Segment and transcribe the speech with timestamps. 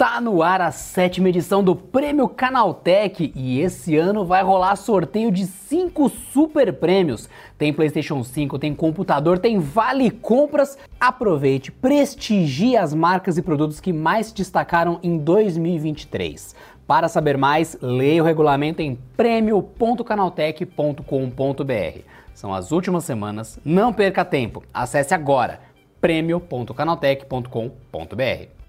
[0.00, 5.30] Tá no ar a sétima edição do Prêmio Canaltech e esse ano vai rolar sorteio
[5.30, 7.28] de cinco super prêmios.
[7.58, 10.78] Tem PlayStation 5, tem computador, tem vale compras.
[10.98, 16.54] Aproveite, prestigie as marcas e produtos que mais destacaram em 2023.
[16.86, 21.98] Para saber mais, leia o regulamento em prêmio.canaltech.com.br.
[22.32, 24.62] São as últimas semanas, não perca tempo.
[24.72, 25.60] Acesse agora
[26.00, 28.59] prêmio.canaltech.com.br.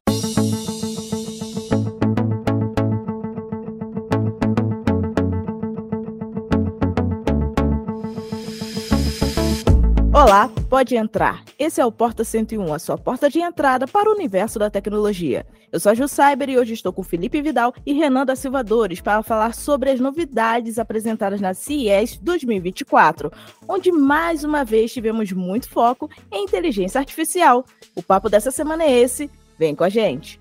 [10.22, 11.44] Olá, pode entrar.
[11.58, 15.48] Esse é o Porta 101, a sua porta de entrada para o universo da tecnologia.
[15.72, 18.64] Eu sou a Ju Cyber e hoje estou com Felipe Vidal e Renan da Silva
[18.64, 23.32] Dores para falar sobre as novidades apresentadas na CES 2024,
[23.68, 27.66] onde mais uma vez tivemos muito foco em inteligência artificial.
[27.96, 29.28] O papo dessa semana é esse.
[29.58, 30.41] Vem com a gente.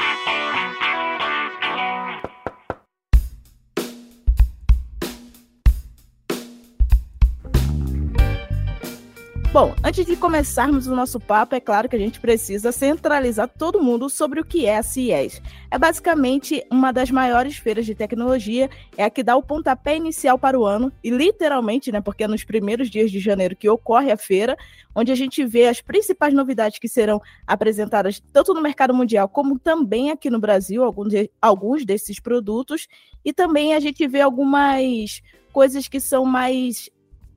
[9.53, 13.83] Bom, antes de começarmos o nosso papo, é claro que a gente precisa centralizar todo
[13.83, 15.41] mundo sobre o que é a CIES.
[15.69, 20.39] É basicamente uma das maiores feiras de tecnologia, é a que dá o pontapé inicial
[20.39, 24.09] para o ano, e literalmente, né, porque é nos primeiros dias de janeiro que ocorre
[24.09, 24.55] a feira,
[24.95, 29.59] onde a gente vê as principais novidades que serão apresentadas tanto no mercado mundial como
[29.59, 32.87] também aqui no Brasil, alguns, alguns desses produtos,
[33.23, 36.89] e também a gente vê algumas coisas que são mais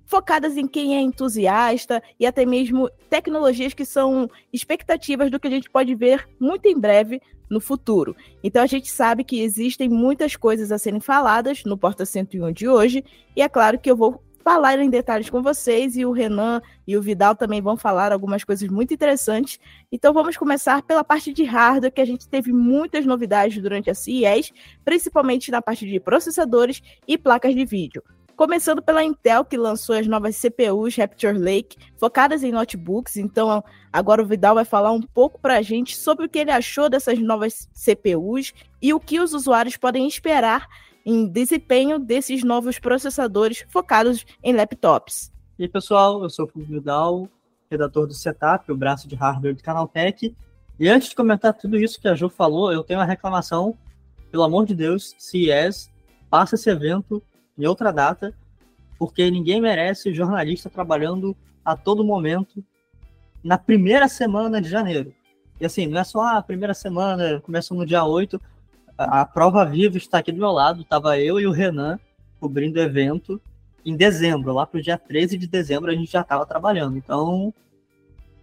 [0.07, 5.51] focadas em quem é entusiasta e até mesmo tecnologias que são expectativas do que a
[5.51, 8.17] gente pode ver muito em breve no futuro.
[8.43, 12.69] Então a gente sabe que existem muitas coisas a serem faladas no Porta 101 de
[12.69, 13.05] hoje,
[13.37, 16.99] e é claro que eu vou falar em detalhes com vocês e o Renan e
[16.99, 19.59] o Vidal também vão falar algumas coisas muito interessantes.
[19.91, 23.95] Então vamos começar pela parte de hardware, que a gente teve muitas novidades durante a
[23.95, 24.53] CES,
[24.85, 28.03] principalmente na parte de processadores e placas de vídeo.
[28.37, 33.17] Começando pela Intel, que lançou as novas CPUs Raptor Lake, focadas em notebooks.
[33.17, 33.63] Então,
[33.93, 36.91] agora o Vidal vai falar um pouco para a gente sobre o que ele achou
[36.91, 38.53] dessas novas CPUs
[38.83, 40.67] e o que os usuários podem esperar
[41.07, 45.33] em desempenho desses novos processadores focados em laptops.
[45.57, 47.29] E aí, pessoal, eu sou o Vidal,
[47.71, 50.35] redator do Setup, o braço de hardware do Canaltech.
[50.81, 53.79] E antes de comentar tudo isso que a Ju falou, eu tenho uma reclamação.
[54.33, 55.89] Pelo amor de Deus, CES,
[56.29, 57.23] passa esse evento
[57.59, 58.35] em outra data,
[58.99, 62.65] porque ninguém merece jornalista trabalhando a todo momento
[63.43, 65.13] na primeira semana de janeiro.
[65.61, 68.41] E assim, não é só a primeira semana, começa no dia 8.
[68.97, 70.83] A, prova viva está aqui do meu lado.
[70.83, 71.99] Estava eu e o Renan
[72.41, 73.41] cobrindo o evento
[73.85, 74.53] em dezembro.
[74.53, 76.97] Lá para o dia 13 de dezembro a gente já estava trabalhando.
[76.97, 77.53] Então,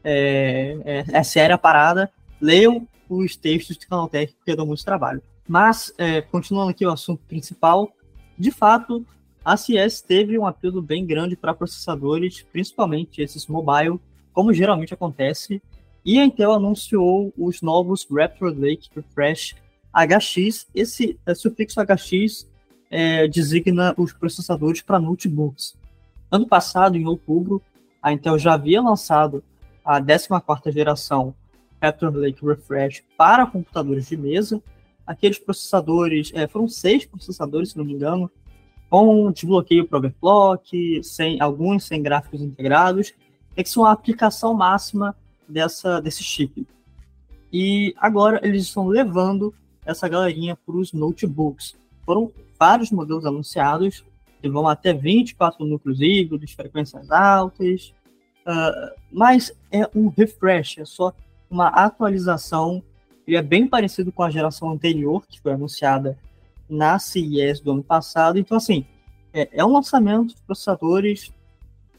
[0.03, 2.09] é, é, é, séria a parada.
[2.39, 5.21] Leiam os textos do Canaltech, porque dão muito trabalho.
[5.47, 7.91] Mas, é, continuando aqui o assunto principal,
[8.41, 9.05] de fato,
[9.45, 13.99] a CS teve um apelo bem grande para processadores, principalmente esses mobile,
[14.33, 15.61] como geralmente acontece,
[16.03, 19.55] e a Intel anunciou os novos Raptor Lake Refresh
[19.93, 20.67] HX.
[20.73, 22.49] Esse é, sufixo HX
[22.89, 25.75] é, designa os processadores para notebooks.
[26.31, 27.61] Ano passado, em outubro,
[28.01, 29.43] a Intel já havia lançado
[29.85, 31.35] a 14ª geração
[31.79, 34.59] Raptor Lake Refresh para computadores de mesa,
[35.05, 38.29] aqueles processadores, é, foram seis processadores, se não me engano,
[38.89, 43.13] com desbloqueio para overclock, sem, alguns sem gráficos integrados,
[43.55, 45.15] é que são a aplicação máxima
[45.47, 46.67] dessa, desse chip.
[47.51, 49.53] E agora eles estão levando
[49.85, 51.75] essa galerinha para os notebooks.
[52.05, 54.03] Foram vários modelos anunciados,
[54.41, 57.93] que vão até 24 núcleos híbridos, frequências altas,
[58.45, 61.13] uh, mas é um refresh, é só
[61.49, 62.81] uma atualização
[63.27, 66.17] ele é bem parecido com a geração anterior, que foi anunciada
[66.69, 68.39] na CES do ano passado.
[68.39, 68.85] Então, assim,
[69.33, 71.31] é, é um lançamento de processadores,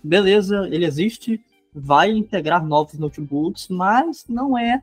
[0.03, 1.41] beleza, ele existe,
[1.75, 4.83] vai integrar novos notebooks, mas não é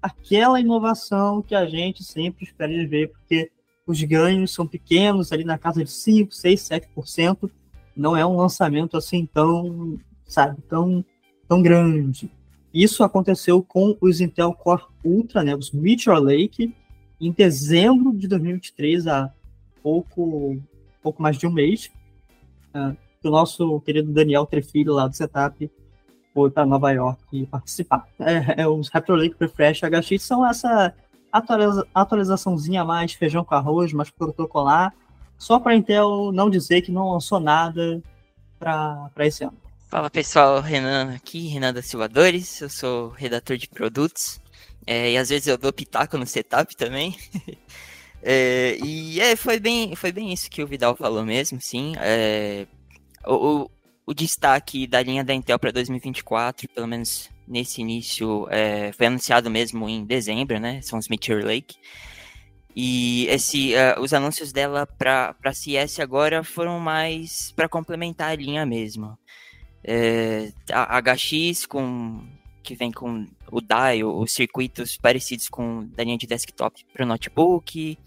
[0.00, 3.50] aquela inovação que a gente sempre espera ver, porque
[3.86, 6.60] os ganhos são pequenos, ali na casa de 5, 6,
[6.94, 7.50] 7%.
[7.96, 11.04] Não é um lançamento assim tão, sabe, tão,
[11.48, 12.30] tão grande.
[12.72, 16.74] Isso aconteceu com os Intel Core Ultra, né, os Meteor Lake,
[17.20, 19.32] em dezembro de 2023, há
[19.82, 20.56] pouco,
[21.02, 21.90] pouco mais de um mês.
[22.74, 25.70] Uh, o nosso querido Daniel Trefilho, lá do Setup,
[26.32, 28.06] foi para Nova York participar.
[28.20, 30.94] É, é, os Raptor Lake Refresh HX são essa
[31.32, 34.94] atualiza atualizaçãozinha mais feijão com arroz, mais protocolar,
[35.36, 38.02] só para Intel não dizer que não lançou nada
[38.58, 39.56] para esse ano.
[39.88, 44.38] Fala pessoal, Renan aqui, Renan da Silvadores, eu sou redator de produtos
[44.86, 47.16] é, e às vezes eu dou pitaco no setup também.
[48.22, 51.94] é, e é, foi, bem, foi bem isso que o Vidal falou mesmo, sim.
[52.00, 52.66] É,
[53.26, 53.70] o, o,
[54.08, 59.48] o, destaque da linha da Intel para 2024, pelo menos nesse início, é, foi anunciado
[59.48, 60.82] mesmo em dezembro, né?
[60.82, 61.76] São os Meteor Lake.
[62.76, 68.66] E esse, uh, os anúncios dela para CS agora foram mais para complementar a linha
[68.66, 69.18] mesmo.
[69.84, 72.22] É, a HX com
[72.62, 77.08] que vem com o dial, os circuitos parecidos com da linha de desktop para o
[77.08, 77.98] notebook.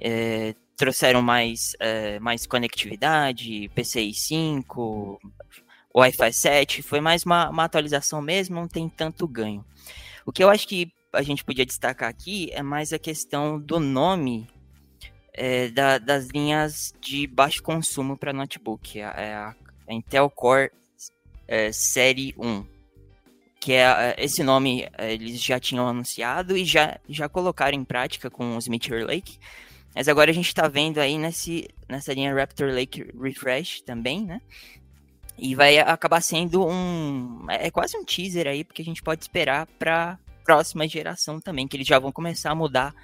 [0.00, 5.20] É, trouxeram mais, é, mais conectividade, PCI 5,
[5.94, 6.82] Wi-Fi 7.
[6.82, 9.64] Foi mais uma, uma atualização mesmo, não tem tanto ganho.
[10.26, 13.78] O que eu acho que a gente podia destacar aqui é mais a questão do
[13.78, 14.48] nome
[15.32, 18.98] é, da, das linhas de baixo consumo para notebook.
[18.98, 19.54] É a,
[19.88, 20.70] a Intel Core
[21.50, 22.64] é, Série 1.
[23.58, 27.84] Que é, é esse nome é, eles já tinham anunciado e já, já colocaram em
[27.84, 29.38] prática com os Meteor Lake.
[29.92, 34.40] Mas agora a gente está vendo aí nesse, nessa linha Raptor Lake Refresh também, né?
[35.36, 37.46] E vai acabar sendo um.
[37.48, 41.76] É quase um teaser aí, porque a gente pode esperar para próxima geração também, que
[41.76, 42.94] eles já vão começar a mudar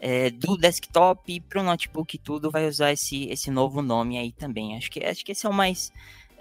[0.00, 4.32] é, do desktop para o notebook e tudo, vai usar esse, esse novo nome aí
[4.32, 4.76] também.
[4.76, 5.92] Acho que, acho que esse é o mais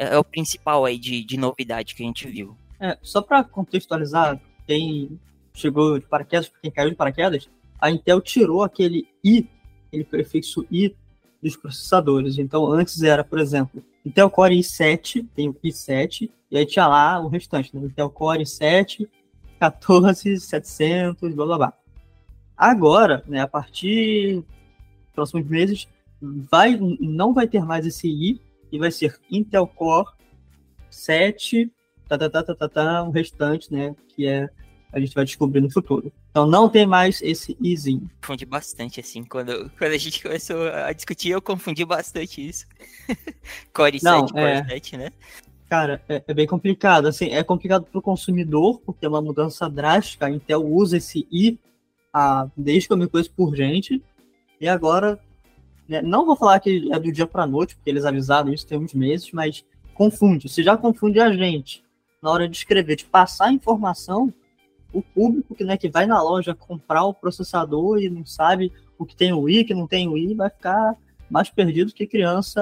[0.01, 2.57] é, é o principal aí de, de novidade que a gente viu.
[2.79, 5.19] É, só para contextualizar, quem
[5.53, 7.47] chegou de paraquedas, quem caiu de paraquedas,
[7.79, 9.47] a Intel tirou aquele i,
[9.87, 10.95] aquele prefixo i
[11.41, 12.39] dos processadores.
[12.39, 17.19] Então, antes era, por exemplo, Intel Core i7, tem o i7, e aí tinha lá
[17.19, 17.85] o restante, né?
[17.85, 19.07] Intel Core i7,
[19.61, 21.73] 14.700, blá blá blá.
[22.57, 24.45] Agora, né, a partir dos
[25.13, 25.87] próximos meses,
[26.21, 30.09] vai, não vai ter mais esse i, e vai ser Intel Core
[30.89, 31.71] 7,
[32.07, 34.49] tá, tá, tá, tá, tá, tá, o restante, né, que é
[34.93, 36.11] a gente vai descobrir no futuro.
[36.31, 38.09] Então não tem mais esse izinho.
[38.21, 42.65] Confundi bastante, assim, quando, quando a gente começou a discutir, eu confundi bastante isso.
[43.73, 44.61] Core não, 7, é...
[44.61, 45.11] Core 7, né?
[45.69, 47.07] Cara, é, é, bem complicado.
[47.07, 50.25] Assim, é complicado para o consumidor, porque é uma mudança drástica.
[50.25, 51.57] A Intel usa esse I
[52.13, 54.03] a, desde que eu me conheço por gente.
[54.59, 55.17] E agora
[55.91, 56.01] né?
[56.01, 58.93] Não vou falar que é do dia para noite, porque eles avisaram isso tem uns
[58.93, 60.47] meses, mas confunde.
[60.47, 61.83] Se já confunde a gente
[62.23, 64.33] na hora de escrever, de passar informação,
[64.93, 69.05] o público que, né, que vai na loja comprar o processador e não sabe o
[69.05, 70.95] que tem o i, que não tem o i, vai ficar
[71.29, 72.61] mais perdido que criança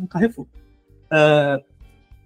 [0.00, 0.46] no Carrefour.
[0.46, 1.62] Uh,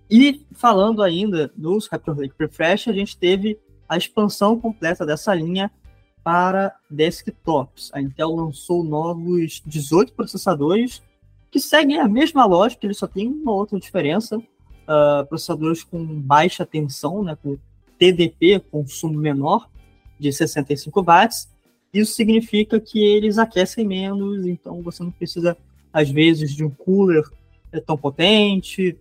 [0.08, 3.58] e falando ainda dos Raptor Lake Refresh, a gente teve
[3.88, 5.70] a expansão completa dessa linha
[6.26, 7.92] para desktops.
[7.94, 11.00] A Intel lançou novos 18 processadores
[11.52, 14.36] que seguem a mesma lógica, eles só tem uma outra diferença.
[14.36, 17.56] Uh, processadores com baixa tensão, né, com
[17.96, 19.70] TDP, consumo menor,
[20.18, 21.48] de 65 watts.
[21.94, 25.56] Isso significa que eles aquecem menos, então você não precisa,
[25.92, 27.22] às vezes, de um cooler
[27.86, 28.98] tão potente,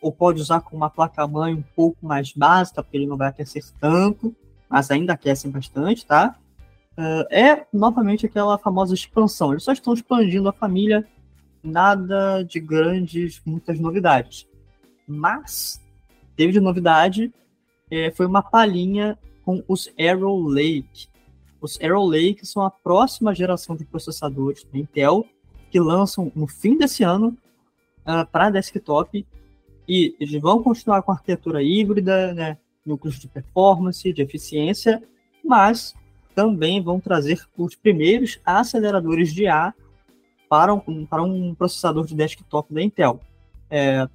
[0.00, 3.64] ou pode usar com uma placa-mãe um pouco mais básica, porque ele não vai aquecer
[3.80, 4.32] tanto,
[4.68, 6.38] mas ainda aquecem bastante, tá?
[7.00, 9.52] Uh, é novamente aquela famosa expansão.
[9.52, 11.08] Eles só estão expandindo a família,
[11.62, 14.46] nada de grandes, muitas novidades.
[15.08, 15.80] Mas
[16.36, 17.32] teve de novidade,
[17.90, 21.08] é, foi uma palhinha com os Arrow Lake.
[21.58, 25.24] Os Arrow Lake são a próxima geração de processadores da Intel
[25.70, 27.34] que lançam no fim desse ano
[28.00, 29.26] uh, para desktop
[29.88, 35.02] e eles vão continuar com a arquitetura híbrida, né, núcleos de performance, de eficiência,
[35.42, 35.94] mas
[36.34, 39.74] também vão trazer os primeiros aceleradores de A
[40.48, 43.20] para um, para um processador de desktop da Intel.
[43.68, 44.08] É,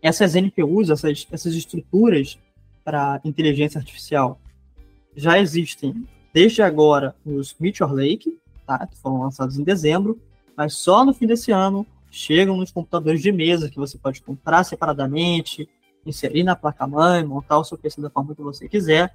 [0.00, 2.38] essas NPUs, essas, essas estruturas
[2.84, 4.38] para inteligência artificial
[5.16, 10.20] já existem desde agora nos Meteor Lake, tá, que foram lançados em dezembro,
[10.56, 14.62] mas só no fim desse ano chegam nos computadores de mesa que você pode comprar
[14.64, 15.68] separadamente,
[16.04, 19.12] inserir na placa-mãe, montar o seu PC da forma que você quiser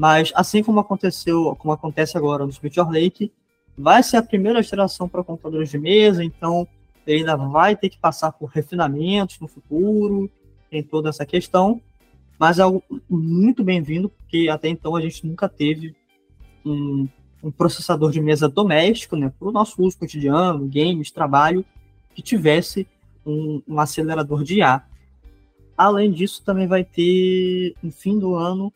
[0.00, 3.30] mas assim como aconteceu, como acontece agora no Meteor Lake,
[3.76, 6.66] vai ser a primeira geração para computadores de mesa, então
[7.06, 10.30] ele ainda vai ter que passar por refinamentos no futuro,
[10.70, 11.82] tem toda essa questão.
[12.38, 15.94] mas é algo muito bem-vindo, porque até então a gente nunca teve
[16.64, 17.06] um,
[17.42, 21.62] um processador de mesa doméstico, né, para o nosso uso cotidiano, games, trabalho,
[22.14, 22.88] que tivesse
[23.26, 24.82] um, um acelerador de IA.
[25.76, 28.72] Além disso, também vai ter, no fim do ano,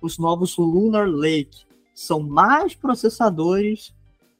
[0.00, 1.64] os novos Lunar Lake.
[1.94, 3.94] São mais processadores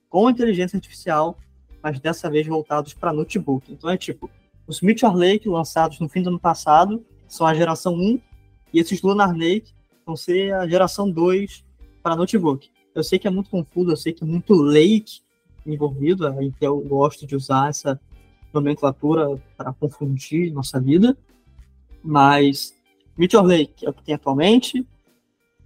[0.08, 1.38] com inteligência artificial,
[1.82, 3.72] mas dessa vez voltados para notebook.
[3.72, 4.30] Então é tipo,
[4.66, 8.20] os Meteor Lake lançados no fim do ano passado são a geração 1
[8.72, 9.72] e esses Lunar Lake
[10.04, 11.64] vão ser a geração 2
[12.02, 12.70] para notebook.
[12.94, 15.20] Eu sei que é muito confuso, eu sei que é muito Lake
[15.66, 18.00] envolvido, a Intel gosta de usar essa
[18.52, 21.16] nomenclatura para confundir nossa vida,
[22.02, 22.74] mas
[23.16, 24.86] Meteor Lake é o que tem atualmente,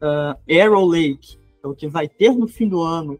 [0.02, 3.18] uh, Arrow Lake é o que vai ter no fim do ano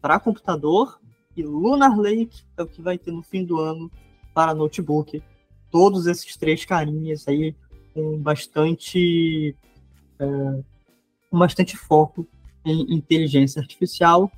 [0.00, 1.00] para computador,
[1.36, 3.90] e Lunar Lake é o que vai ter no fim do ano
[4.34, 5.22] para notebook.
[5.70, 7.54] Todos esses três carinhas aí
[7.94, 9.54] com bastante,
[10.20, 10.64] uh,
[11.30, 12.26] com bastante foco
[12.64, 14.30] em inteligência artificial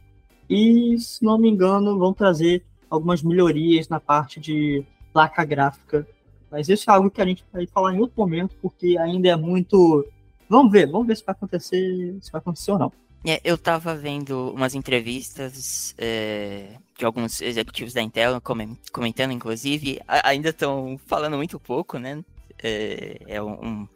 [0.48, 6.06] e, se não me engano, vão trazer algumas melhorias na parte de placa gráfica.
[6.50, 9.36] Mas isso é algo que a gente vai falar em outro momento, porque ainda é
[9.36, 10.06] muito.
[10.54, 12.92] Vamos ver, vamos ver se vai acontecer, se vai acontecer ou não.
[13.26, 18.40] É, eu estava vendo umas entrevistas é, de alguns executivos da Intel
[18.92, 22.22] comentando, inclusive, ainda estão falando muito pouco, né?
[22.62, 23.88] É, é um,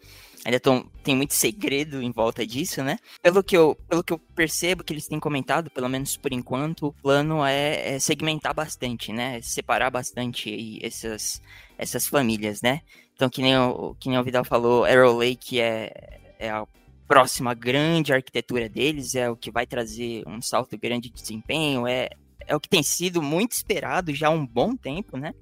[0.44, 2.98] ainda tão, tem muito segredo em volta disso, né?
[3.22, 6.88] Pelo que, eu, pelo que eu percebo que eles têm comentado, pelo menos por enquanto,
[6.88, 9.40] o plano é, é segmentar bastante, né?
[9.42, 11.40] Separar bastante essas,
[11.78, 12.80] essas famílias, né?
[13.14, 16.66] Então, que nem, o, que nem o Vidal falou, Arrow Lake é, é a
[17.06, 22.10] próxima grande arquitetura deles, é o que vai trazer um salto grande de desempenho, é,
[22.46, 25.32] é o que tem sido muito esperado já há um bom tempo, né?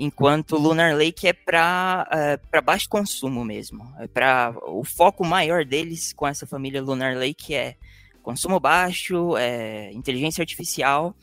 [0.00, 2.08] enquanto Lunar Lake é para
[2.50, 3.92] é, baixo consumo mesmo.
[3.98, 7.76] É para o foco maior deles com essa família Lunar Lake é
[8.22, 11.14] consumo baixo, é, inteligência artificial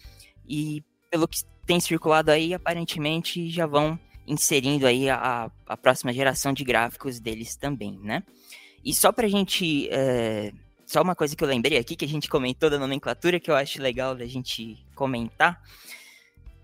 [0.48, 6.53] e pelo que tem circulado aí, aparentemente já vão inserindo aí a, a próxima geração
[6.53, 8.24] de gráficos deles também, né?
[8.88, 10.53] E só para a gente é,
[10.86, 13.56] só uma coisa que eu lembrei aqui que a gente comentou da nomenclatura que eu
[13.56, 15.62] acho legal da gente comentar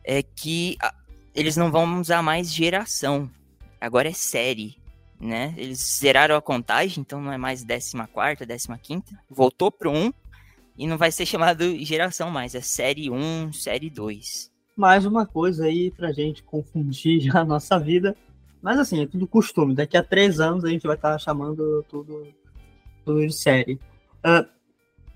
[0.06, 0.78] é que
[1.36, 3.30] eles não vão usar mais geração.
[3.80, 4.78] Agora é série,
[5.20, 5.54] né?
[5.58, 7.92] Eles zeraram a contagem, então não é mais 14
[8.82, 10.14] 15 Voltou pro 1
[10.78, 14.50] e não vai ser chamado geração mais, é série 1, série 2.
[14.78, 18.16] Mais uma coisa aí pra gente confundir a nossa vida.
[18.64, 19.76] Mas assim, é tudo costume.
[19.76, 22.26] Daqui a três anos a gente vai estar chamando tudo,
[23.04, 23.74] tudo de série.
[24.26, 24.48] Uh,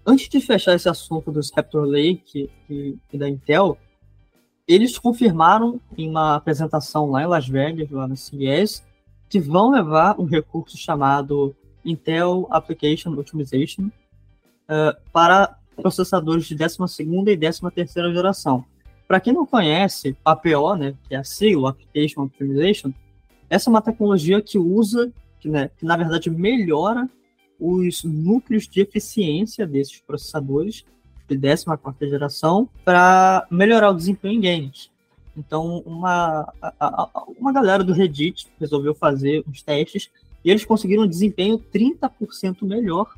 [0.05, 3.77] antes de fechar esse assunto dos Raptor Lake e, e da Intel,
[4.67, 8.83] eles confirmaram em uma apresentação lá em Las Vegas, lá no CES,
[9.29, 17.37] que vão levar um recurso chamado Intel Application Optimization uh, para processadores de 12ª e
[17.37, 18.65] 13ª geração.
[19.07, 22.91] Para quem não conhece, APO, né, que é a sigla Application Optimization,
[23.49, 27.09] essa é uma tecnologia que usa, que, né, que na verdade melhora
[27.59, 30.85] os núcleos de eficiência desses processadores
[31.27, 34.89] de 14 geração para melhorar o desempenho em games.
[35.35, 36.51] Então, uma,
[37.37, 40.09] uma galera do Reddit resolveu fazer uns testes
[40.43, 43.13] e eles conseguiram um desempenho 30% melhor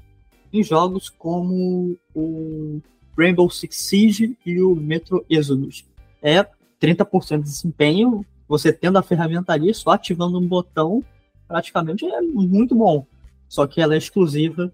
[0.52, 2.82] em jogos como o
[3.18, 5.86] Rainbow Six Siege e o Metro Exodus.
[6.22, 6.46] É
[6.82, 11.04] 30% de desempenho, você tendo a ferramentaria, só ativando um botão,
[11.48, 13.06] praticamente é muito bom.
[13.48, 14.74] Só que ela é exclusiva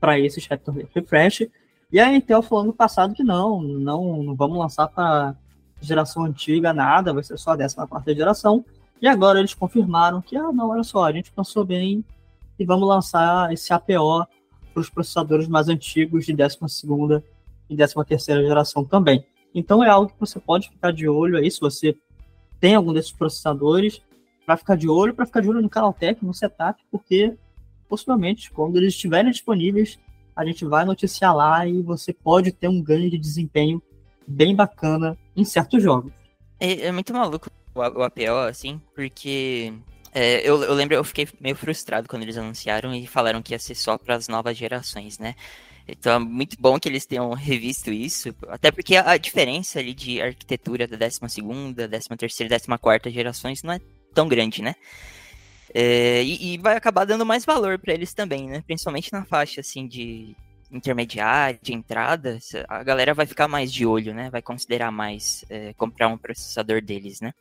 [0.00, 1.48] para esses Raptor Refresh
[1.92, 5.36] e a Intel falou no passado que não, não, não vamos lançar para
[5.80, 8.64] geração antiga nada, vai ser só a 14 geração.
[9.00, 12.04] E agora eles confirmaram que, ah, não, olha só, a gente pensou bem
[12.58, 14.26] e vamos lançar esse APO
[14.72, 16.58] para os processadores mais antigos de 12
[17.70, 19.24] e 13 geração também.
[19.54, 21.96] Então é algo que você pode ficar de olho aí, se você
[22.60, 24.02] tem algum desses processadores,
[24.44, 27.34] para ficar de olho, para ficar de olho no Canaltech, no setup, porque
[27.88, 29.98] possivelmente, quando eles estiverem disponíveis,
[30.34, 33.82] a gente vai noticiar lá e você pode ter um ganho de desempenho
[34.26, 36.12] bem bacana em certos jogos.
[36.58, 39.72] É, é muito maluco o, o APO, assim, porque
[40.12, 43.58] é, eu, eu, lembro, eu fiquei meio frustrado quando eles anunciaram e falaram que ia
[43.58, 45.34] ser só para as novas gerações, né?
[45.86, 50.20] Então é muito bom que eles tenham revisto isso, até porque a, diferença ali de
[50.20, 53.80] arquitetura da 12 ª 13 ª e 14 gerações não é
[54.14, 54.74] tão grande, né?
[55.74, 58.62] É, e, e, vai acabar dando mais valor para eles também, né?
[58.64, 60.36] Principalmente na faixa assim de
[60.70, 62.38] intermediária, de entrada,
[62.68, 64.30] a galera vai ficar mais de olho, né?
[64.30, 67.32] Vai considerar mais é, comprar um processador deles, né?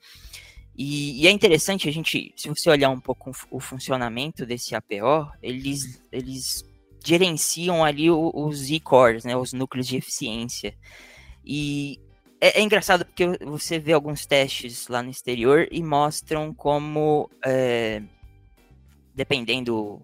[0.75, 5.31] E, e, é interessante a gente, se você olhar um pouco o funcionamento desse APO,
[5.41, 6.65] eles, eles
[7.03, 10.75] gerenciam ali os e-cores, né, os núcleos de eficiência.
[11.43, 11.99] E
[12.39, 18.01] é, é, engraçado porque você vê alguns testes lá no exterior e mostram como, é,
[19.13, 20.01] dependendo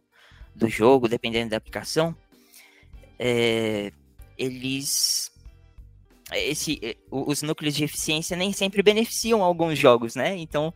[0.56, 2.15] do jogo, dependendo da aplicação,
[3.18, 3.91] é,
[4.38, 5.32] eles
[6.34, 10.38] esse, eh, os núcleos de eficiência nem sempre beneficiam alguns jogos, né?
[10.38, 10.74] Então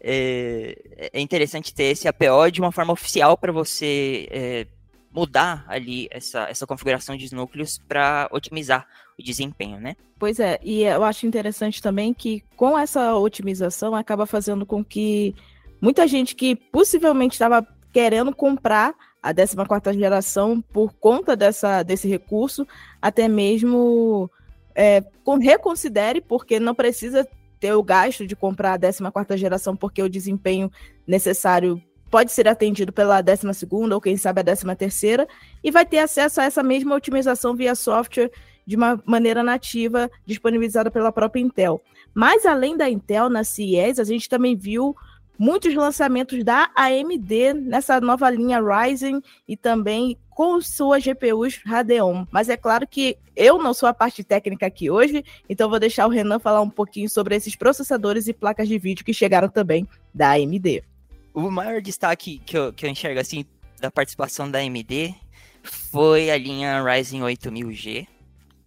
[0.00, 4.66] é, é interessante ter esse APO de uma forma oficial para você é,
[5.12, 8.86] mudar ali essa, essa configuração de núcleos para otimizar
[9.18, 9.94] o desempenho, né?
[10.18, 15.34] Pois é, e eu acho interessante também que com essa otimização acaba fazendo com que
[15.80, 22.66] muita gente que possivelmente estava querendo comprar a 14 geração por conta dessa, desse recurso,
[23.00, 24.30] até mesmo
[24.74, 25.04] é,
[25.40, 27.28] reconsidere, porque não precisa
[27.60, 30.70] ter o gasto de comprar a 14 geração, porque o desempenho
[31.06, 31.80] necessário
[32.12, 35.26] pode ser atendido pela 12 ou quem sabe a 13 terceira,
[35.64, 38.30] e vai ter acesso a essa mesma otimização via software
[38.66, 41.80] de uma maneira nativa, disponibilizada pela própria Intel.
[42.14, 44.94] Mas além da Intel na CES, a gente também viu
[45.38, 52.26] muitos lançamentos da AMD nessa nova linha Ryzen e também com suas GPUs Radeon.
[52.30, 56.06] Mas é claro que eu não sou a parte técnica aqui hoje, então vou deixar
[56.06, 59.88] o Renan falar um pouquinho sobre esses processadores e placas de vídeo que chegaram também
[60.14, 60.91] da AMD.
[61.34, 63.44] O maior destaque que eu, que eu enxergo assim
[63.80, 65.14] da participação da AMD
[65.62, 68.06] foi a linha Ryzen 8000G.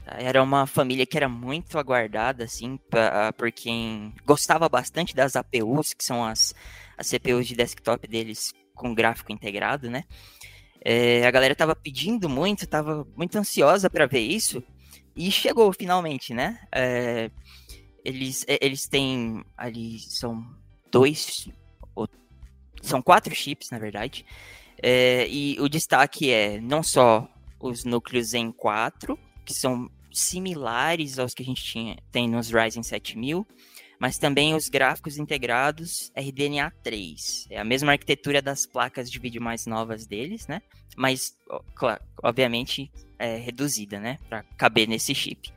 [0.04, 0.16] Tá?
[0.18, 5.94] Era uma família que era muito aguardada, assim, pra, por quem gostava bastante das APUs,
[5.94, 6.54] que são as,
[6.98, 10.04] as CPUs de desktop deles com gráfico integrado, né?
[10.84, 14.64] É, a galera tava pedindo muito, tava muito ansiosa para ver isso.
[15.16, 16.60] E chegou finalmente, né?
[16.72, 17.32] É,
[18.04, 20.46] eles, é, eles têm ali, são
[20.92, 21.50] dois,
[22.86, 24.26] são quatro chips, na verdade.
[24.82, 27.28] É, e o destaque é não só
[27.60, 32.84] os núcleos em 4, que são similares aos que a gente tinha, tem nos Ryzen
[32.84, 33.46] 7000,
[34.00, 37.48] mas também os gráficos integrados RDNA 3.
[37.50, 40.62] É a mesma arquitetura das placas de vídeo mais novas deles, né?
[40.96, 41.34] Mas,
[41.74, 44.20] claro, obviamente, é reduzida, né?
[44.30, 45.52] Para caber nesse chip.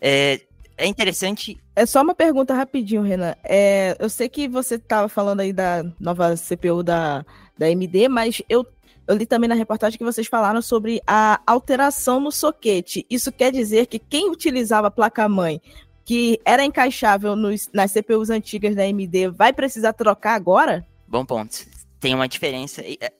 [0.00, 0.40] É,
[0.82, 1.56] é interessante.
[1.76, 3.34] É só uma pergunta rapidinho, Renan.
[3.44, 7.24] É, eu sei que você estava falando aí da nova CPU da,
[7.56, 8.66] da AMD, mas eu
[9.06, 13.04] eu li também na reportagem que vocês falaram sobre a alteração no soquete.
[13.10, 15.60] Isso quer dizer que quem utilizava a placa-mãe
[16.04, 20.86] que era encaixável nos, nas CPUs antigas da AMD vai precisar trocar agora?
[21.06, 21.66] Bom ponto.
[21.98, 22.80] Tem uma diferença.
[22.82, 23.12] É,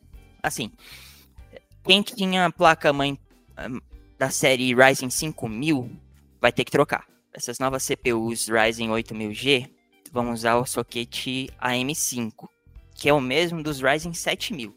[0.43, 0.71] assim,
[1.85, 3.19] quem tinha placa-mãe
[3.69, 3.81] hum,
[4.19, 5.91] da série Ryzen 5000
[6.41, 7.12] vai ter que trocar.
[7.33, 9.71] Essas novas CPUs Ryzen 8000G
[10.13, 12.49] vão usar o soquete AM5,
[12.95, 14.75] que é o mesmo dos Ryzen 7000.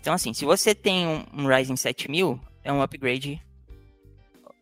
[0.00, 3.40] Então, assim, se você tem um, um Ryzen 7000, é um upgrade.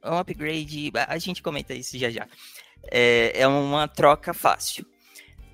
[0.02, 0.92] É um upgrade.
[1.08, 2.28] A gente comenta isso já já.
[2.90, 4.84] É, é uma troca fácil.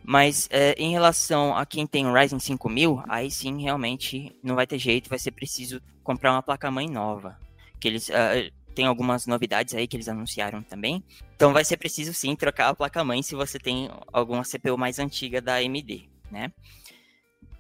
[0.02, 4.66] Mas é, em relação a quem tem um Ryzen 5000, aí sim realmente não vai
[4.66, 7.38] ter jeito, vai ser preciso comprar uma placa-mãe nova.
[7.78, 11.02] Que eles uh, tem algumas novidades aí que eles anunciaram também.
[11.34, 15.40] Então vai ser preciso sim trocar a placa-mãe se você tem alguma CPU mais antiga
[15.40, 16.52] da AMD, né?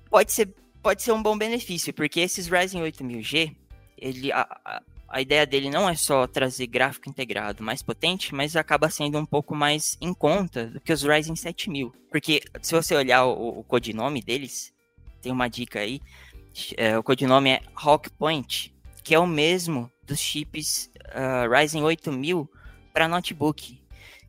[0.08, 3.52] Pode ser pode ser um bom benefício, porque esses Ryzen 8000G,
[3.98, 8.88] ele, a, a, ideia dele não é só trazer gráfico integrado mais potente, mas acaba
[8.88, 11.92] sendo um pouco mais em conta do que os Ryzen 7000.
[12.12, 14.72] Porque se você olhar o, o codinome deles,
[15.20, 16.00] tem uma dica aí,
[16.76, 22.50] é, o codinome é Hawk Point, que é o mesmo dos chips uh, Ryzen 8000
[22.92, 23.80] para notebook.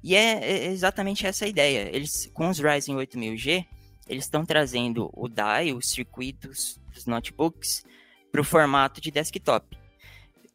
[0.03, 1.89] E é, é exatamente essa a ideia.
[1.91, 3.65] Eles, com os Ryzen 8000G,
[4.07, 7.85] eles estão trazendo o DAI, os circuitos dos notebooks,
[8.31, 9.77] para o formato de desktop.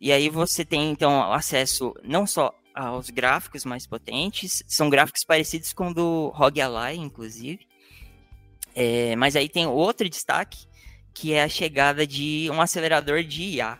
[0.01, 5.73] E aí você tem, então, acesso não só aos gráficos mais potentes, são gráficos parecidos
[5.73, 7.67] com o do ROG Ally, inclusive.
[8.75, 10.67] É, mas aí tem outro destaque,
[11.15, 13.79] que é a chegada de um acelerador de IA.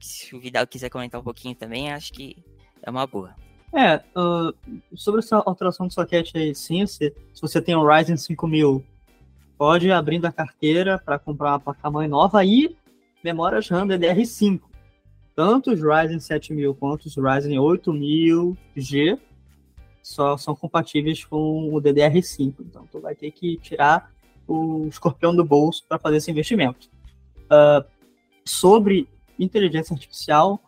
[0.00, 2.36] Se o Vidal quiser comentar um pouquinho também, acho que
[2.82, 3.34] é uma boa.
[3.72, 4.52] É, uh,
[4.96, 8.84] sobre essa alteração de soquete aí, sim, se, se você tem um Ryzen 5000,
[9.56, 12.76] pode ir abrindo a carteira para comprar uma placa-mãe nova e
[13.22, 14.60] memórias RAM DDR5.
[15.36, 19.18] Tanto os Ryzen 7000 quanto os Ryzen 8000G
[20.02, 22.54] só são compatíveis com o DDR5.
[22.60, 24.10] Então, tu vai ter que tirar
[24.48, 26.90] o escorpião do bolso para fazer esse investimento.
[27.44, 27.84] Uh,
[28.44, 29.08] sobre
[29.42, 30.60] inteligência artificial,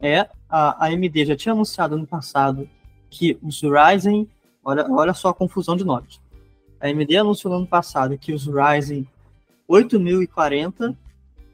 [0.00, 2.68] é a AMD já tinha anunciado no passado
[3.08, 4.28] que os Ryzen,
[4.64, 6.20] olha, olha só a confusão de nomes.
[6.80, 9.08] A AMD anunciou no ano passado que os Ryzen
[9.66, 10.96] 8040,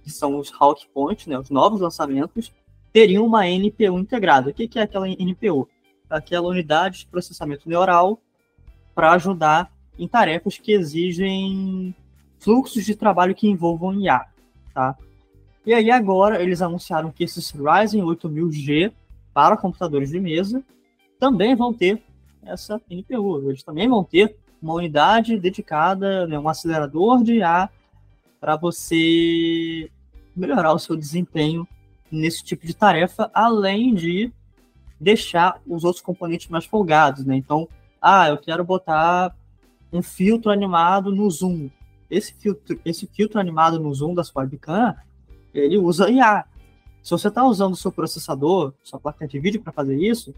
[0.02, 2.52] que são os Hawk Point, né, os novos lançamentos,
[2.92, 4.50] teriam uma NPU integrada.
[4.50, 5.68] O que é aquela NPU?
[6.10, 8.20] Aquela unidade de processamento neural
[8.94, 11.94] para ajudar em tarefas que exigem
[12.38, 14.26] fluxos de trabalho que envolvam IA,
[14.74, 14.96] tá?
[15.64, 18.92] E aí agora eles anunciaram que esses Ryzen 8000G
[19.32, 20.62] para computadores de mesa
[21.18, 22.02] também vão ter
[22.44, 23.48] essa NPU.
[23.48, 27.68] Eles também vão ter uma unidade dedicada, né, um acelerador de IA
[28.40, 29.90] para você
[30.34, 31.66] melhorar o seu desempenho
[32.10, 34.32] nesse tipo de tarefa, além de
[35.00, 37.36] deixar os outros componentes mais folgados, né?
[37.36, 37.68] Então,
[38.00, 39.34] ah, eu quero botar
[39.92, 41.68] um filtro animado no zoom.
[42.10, 44.94] Esse filtro, esse filtro animado no zoom da sua webcam,
[45.54, 46.44] ele usa IA.
[47.02, 50.34] Se você está usando o seu processador, sua placa de vídeo para fazer isso,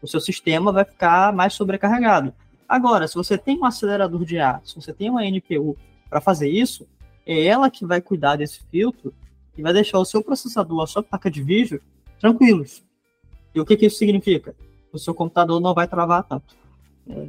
[0.00, 2.34] o seu sistema vai ficar mais sobrecarregado.
[2.68, 5.76] Agora, se você tem um acelerador de IA, se você tem uma NPU
[6.08, 6.86] para fazer isso,
[7.24, 9.14] é ela que vai cuidar desse filtro
[9.56, 11.80] e vai deixar o seu processador, a sua placa de vídeo
[12.18, 12.82] tranquilos.
[13.54, 14.54] E o que, que isso significa?
[14.92, 16.56] O seu computador não vai travar tanto.
[17.08, 17.28] É,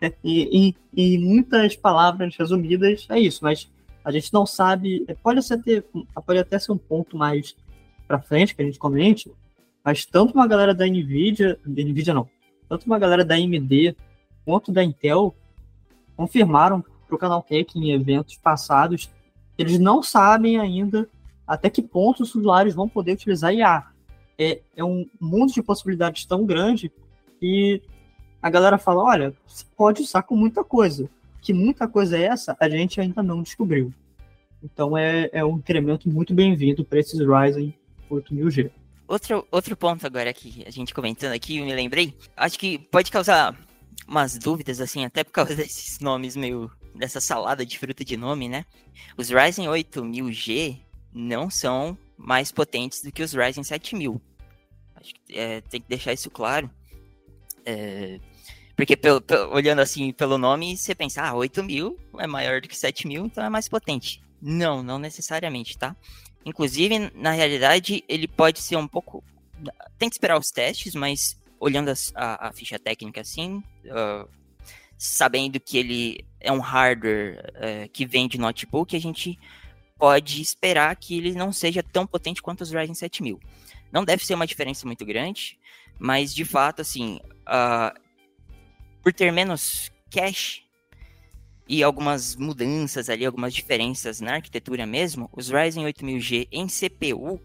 [0.00, 3.70] é, e, em muitas palavras resumidas, é isso, mas
[4.04, 5.84] a gente não sabe, pode, ter,
[6.26, 7.56] pode até ser um ponto mais
[8.06, 9.32] para frente que a gente comente,
[9.82, 12.28] mas tanto uma galera da Nvidia, da Nvidia não,
[12.68, 13.96] tanto uma galera da AMD
[14.44, 15.34] quanto da Intel
[16.16, 19.06] confirmaram para o canal Tech em eventos passados
[19.56, 21.08] que eles não sabem ainda
[21.46, 23.86] até que ponto os usuários vão poder utilizar IA.
[24.38, 26.90] É, é um mundo de possibilidades tão grande
[27.38, 27.82] que
[28.42, 31.08] a galera fala, olha, você pode usar com muita coisa.
[31.44, 33.92] Que muita coisa é essa, a gente ainda não descobriu.
[34.62, 37.74] Então é, é um incremento muito bem-vindo para esses Ryzen
[38.10, 38.70] 8000G.
[39.06, 43.10] Outro, outro ponto agora que a gente comentando aqui, eu me lembrei, acho que pode
[43.10, 43.54] causar
[44.08, 46.70] umas dúvidas, assim, até por causa desses nomes meio.
[46.94, 48.64] dessa salada de fruta de nome, né?
[49.14, 50.80] Os Ryzen 8000G
[51.12, 54.18] não são mais potentes do que os Ryzen 7000.
[54.96, 56.70] Acho que é, tem que deixar isso claro.
[57.66, 58.18] É,
[58.76, 62.76] porque pelo, pelo, olhando assim pelo nome, você pensa, ah, 8000 é maior do que
[62.76, 64.22] 7000, então é mais potente.
[64.40, 65.96] Não, não necessariamente, tá?
[66.44, 69.24] Inclusive, na realidade, ele pode ser um pouco.
[69.98, 74.28] Tem que esperar os testes, mas olhando a, a, a ficha técnica assim, uh,
[74.98, 79.38] sabendo que ele é um hardware uh, que vem de notebook, a gente
[79.96, 83.40] pode esperar que ele não seja tão potente quanto os Ryzen 7000.
[83.90, 85.58] Não deve ser uma diferença muito grande,
[85.98, 87.98] mas de fato, assim, uh,
[89.04, 90.62] por ter menos cache
[91.68, 97.38] e algumas mudanças ali, algumas diferenças na arquitetura mesmo, os Ryzen 8000G em CPU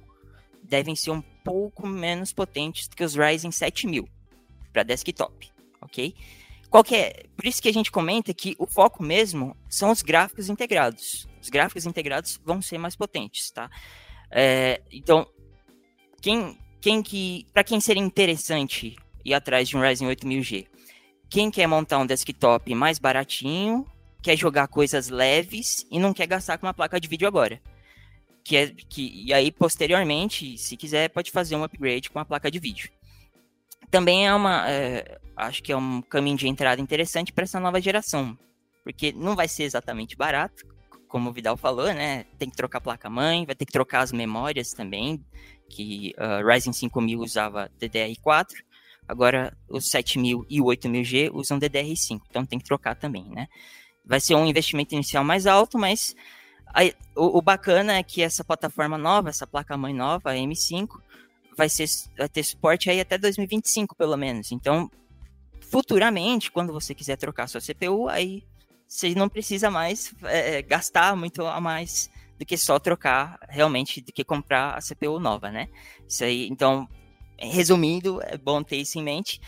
[0.63, 4.07] devem ser um pouco menos potentes do que os Ryzen 7000
[4.71, 6.15] para desktop, ok?
[6.69, 7.23] Qual é?
[7.35, 11.27] Por isso que a gente comenta que o foco mesmo são os gráficos integrados.
[11.41, 13.69] Os gráficos integrados vão ser mais potentes, tá?
[14.31, 15.27] É, então,
[16.21, 18.95] quem, quem que, para quem seria interessante
[19.25, 20.67] ir atrás de um Ryzen 8000G?
[21.29, 23.85] Quem quer montar um desktop mais baratinho,
[24.21, 27.61] quer jogar coisas leves e não quer gastar com uma placa de vídeo agora.
[28.43, 32.49] Que é, que, e aí, posteriormente, se quiser, pode fazer um upgrade com a placa
[32.49, 32.89] de vídeo.
[33.91, 34.69] Também é uma.
[34.69, 38.37] É, acho que é um caminho de entrada interessante para essa nova geração.
[38.83, 40.65] Porque não vai ser exatamente barato,
[41.07, 42.23] como o Vidal falou, né?
[42.37, 45.23] Tem que trocar a placa-mãe, vai ter que trocar as memórias também,
[45.69, 48.47] que uh, Ryzen 5000 usava DDR4,
[49.09, 53.47] agora os 7000 e o 8000G usam DDR5, então tem que trocar também, né?
[54.05, 56.15] Vai ser um investimento inicial mais alto, mas
[56.67, 60.87] aí, o, o, bacana é que essa plataforma nova, essa placa-mãe nova, a M5,
[61.57, 64.51] vai, ser, vai ter suporte aí até 2025, pelo menos.
[64.51, 64.89] Então,
[65.59, 68.43] futuramente, quando você quiser trocar sua CPU, aí
[68.87, 74.01] você não precisa mais é, é, gastar muito a mais do que só trocar realmente,
[74.01, 75.67] do que comprar a CPU nova, né?
[76.07, 76.87] Isso aí, então,
[77.47, 79.39] resumindo, é bom ter isso em mente.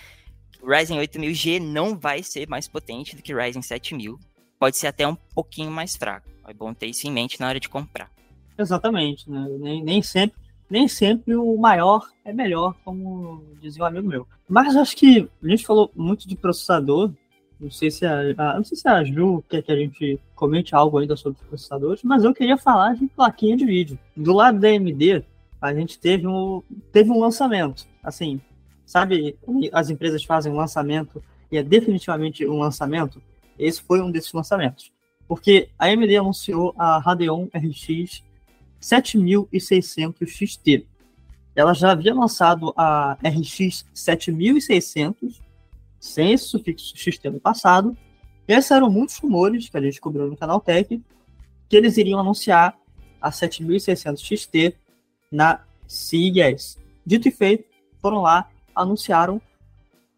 [0.64, 4.20] Ryzen 8000G não vai ser mais potente do que Ryzen 7000.
[4.60, 6.30] Pode ser até um pouquinho mais fraco.
[6.48, 8.12] É bom ter isso em mente na hora de comprar.
[8.58, 9.48] Exatamente, né?
[9.60, 14.26] Nem, nem sempre nem sempre o maior é melhor, como dizia um amigo meu.
[14.48, 17.12] Mas acho que a gente falou muito de processador.
[17.60, 20.74] Não sei se a, a não sei se a Ju quer que a gente comente
[20.74, 24.00] algo ainda sobre processadores, mas eu queria falar de plaquinha de vídeo.
[24.16, 25.26] Do lado da AMD,
[25.62, 27.86] a gente teve um, teve um lançamento.
[28.04, 28.42] Assim,
[28.86, 29.38] sabe,
[29.72, 33.22] as empresas fazem um lançamento e é definitivamente um lançamento.
[33.60, 34.92] Esse foi um desses lançamentos.
[35.28, 38.24] Porque a AMD anunciou a Radeon RX
[38.80, 40.86] 7600 XT.
[41.56, 45.42] Ela já havia lançado a RX 7600,
[46.00, 47.96] sem esse sufixo XT no passado,
[48.48, 51.02] E esses eram muitos rumores que a gente cobriu no canal Tech,
[51.70, 52.76] que eles iriam anunciar
[53.22, 54.76] a 7600 XT
[55.32, 56.78] na CES.
[57.06, 57.66] Dito e feito,
[58.02, 59.42] foram lá, anunciaram,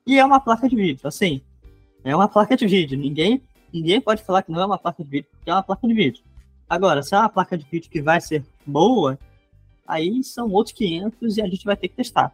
[0.06, 1.42] e é uma placa de vídeo, assim,
[2.04, 5.10] é uma placa de vídeo, ninguém, ninguém pode falar que não é uma placa de
[5.10, 6.24] vídeo, porque é uma placa de vídeo.
[6.70, 9.18] Agora, se é uma placa de vídeo que vai ser boa,
[9.88, 12.34] aí são outros 500 e a gente vai ter que testar.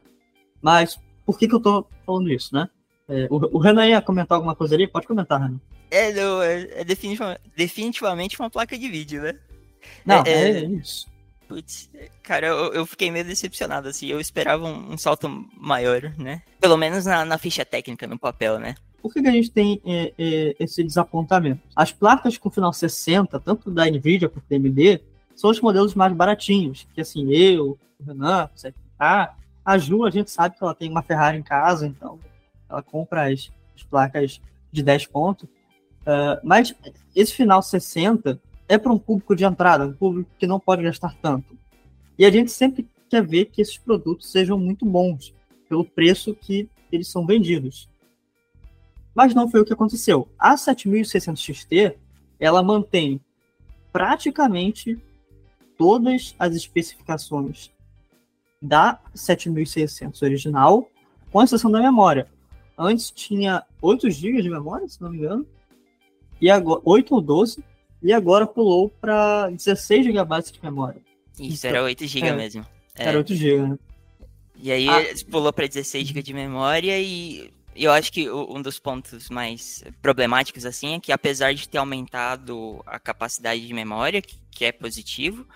[0.62, 2.70] Mas por que, que eu tô falando isso, né?
[3.08, 4.88] É, o, o Renan ia comentar alguma coisa ali?
[4.88, 5.60] Pode comentar, Renan.
[5.92, 9.36] É, não, é, é definitivamente, definitivamente uma placa de vídeo, né?
[10.06, 11.08] Não, é, é isso.
[11.50, 11.90] Putz,
[12.22, 16.44] cara, eu, eu, fiquei meio decepcionado, assim, eu esperava um, um salto maior, né?
[16.62, 18.76] Pelo menos na, na, ficha técnica, no papel, né?
[19.02, 21.60] Por que, que a gente tem é, é, esse desapontamento?
[21.76, 25.02] As placas com final 60, tanto da NVIDIA quanto da AMD,
[25.36, 28.48] são os modelos mais baratinhos, que assim, eu, o Renan,
[29.00, 29.34] ah,
[29.66, 32.20] a Ju, a gente sabe que ela tem uma Ferrari em casa, então
[32.70, 34.40] ela compra as, as placas
[34.72, 35.50] de 10 pontos.
[36.02, 36.76] Uh, mas
[37.16, 41.16] esse final 60 é para um público de entrada, um público que não pode gastar
[41.16, 41.58] tanto.
[42.18, 45.34] E a gente sempre quer ver que esses produtos sejam muito bons,
[45.68, 47.90] pelo preço que eles são vendidos.
[49.16, 50.30] Mas não foi o que aconteceu.
[50.38, 51.98] A 7600 XT,
[52.40, 53.20] ela mantém
[53.92, 55.02] praticamente
[55.76, 57.72] todas as especificações
[58.62, 60.88] da 7600 original,
[61.32, 62.28] com exceção da memória.
[62.78, 65.48] Antes tinha 8 GB de memória, se não me engano,
[66.40, 67.64] e agora 8 ou 12,
[68.02, 71.02] e agora pulou para 16 GB de memória.
[71.40, 72.66] Isso, então, era 8 GB é, mesmo.
[72.96, 73.06] É.
[73.06, 73.80] Era 8 GB, né?
[74.62, 75.02] E aí ah.
[75.32, 80.66] pulou para 16 GB de memória e eu acho que um dos pontos mais problemáticos
[80.66, 85.48] assim é que apesar de ter aumentado a capacidade de memória, que é positivo,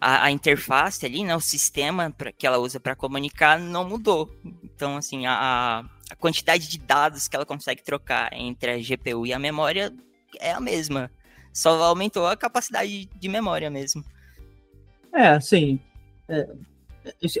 [0.00, 4.34] a, a interface ali, né, o sistema pra, que ela usa para comunicar não mudou.
[4.62, 9.32] Então, assim, a, a quantidade de dados que ela consegue trocar entre a GPU e
[9.32, 9.92] a memória
[10.38, 11.10] é a mesma.
[11.56, 14.04] Só aumentou a capacidade de memória mesmo.
[15.10, 15.80] É, assim,
[16.28, 16.46] é,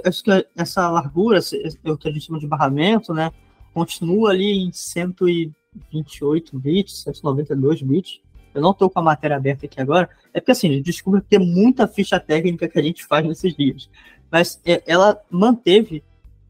[0.06, 1.38] acho que essa largura,
[1.84, 3.30] é o que a gente chama de barramento, né,
[3.74, 8.22] continua ali em 128 bits, 192 bits.
[8.54, 10.08] Eu não estou com a matéria aberta aqui agora.
[10.32, 13.90] É porque, assim, desculpa que tem muita ficha técnica que a gente faz nesses dias.
[14.30, 16.02] Mas é, ela manteve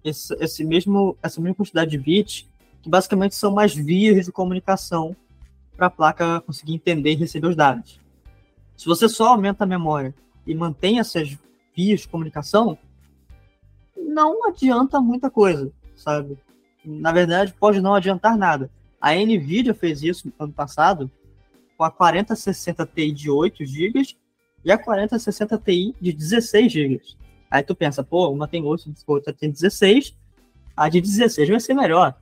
[0.05, 2.49] esse, esse, mesmo, essa mesma quantidade de bits,
[2.81, 5.17] que basicamente são mais vias de comunicação
[5.77, 8.01] para a placa conseguir entender e receber os dados.
[8.77, 10.15] Se você só aumenta a memória
[10.47, 11.37] e mantém essas
[11.75, 12.79] vias de comunicação,
[13.97, 16.39] não adianta muita coisa, sabe?
[16.85, 18.71] Na verdade, pode não adiantar nada.
[19.01, 21.11] A Nvidia fez isso ano passado
[21.77, 24.03] com a 4060 Ti de 8 GB
[24.65, 27.01] e a 4060 Ti de 16 GB.
[27.51, 30.17] Aí tu pensa, pô, uma tem 8, outra tem 16,
[30.77, 32.15] a de 16 vai ser melhor.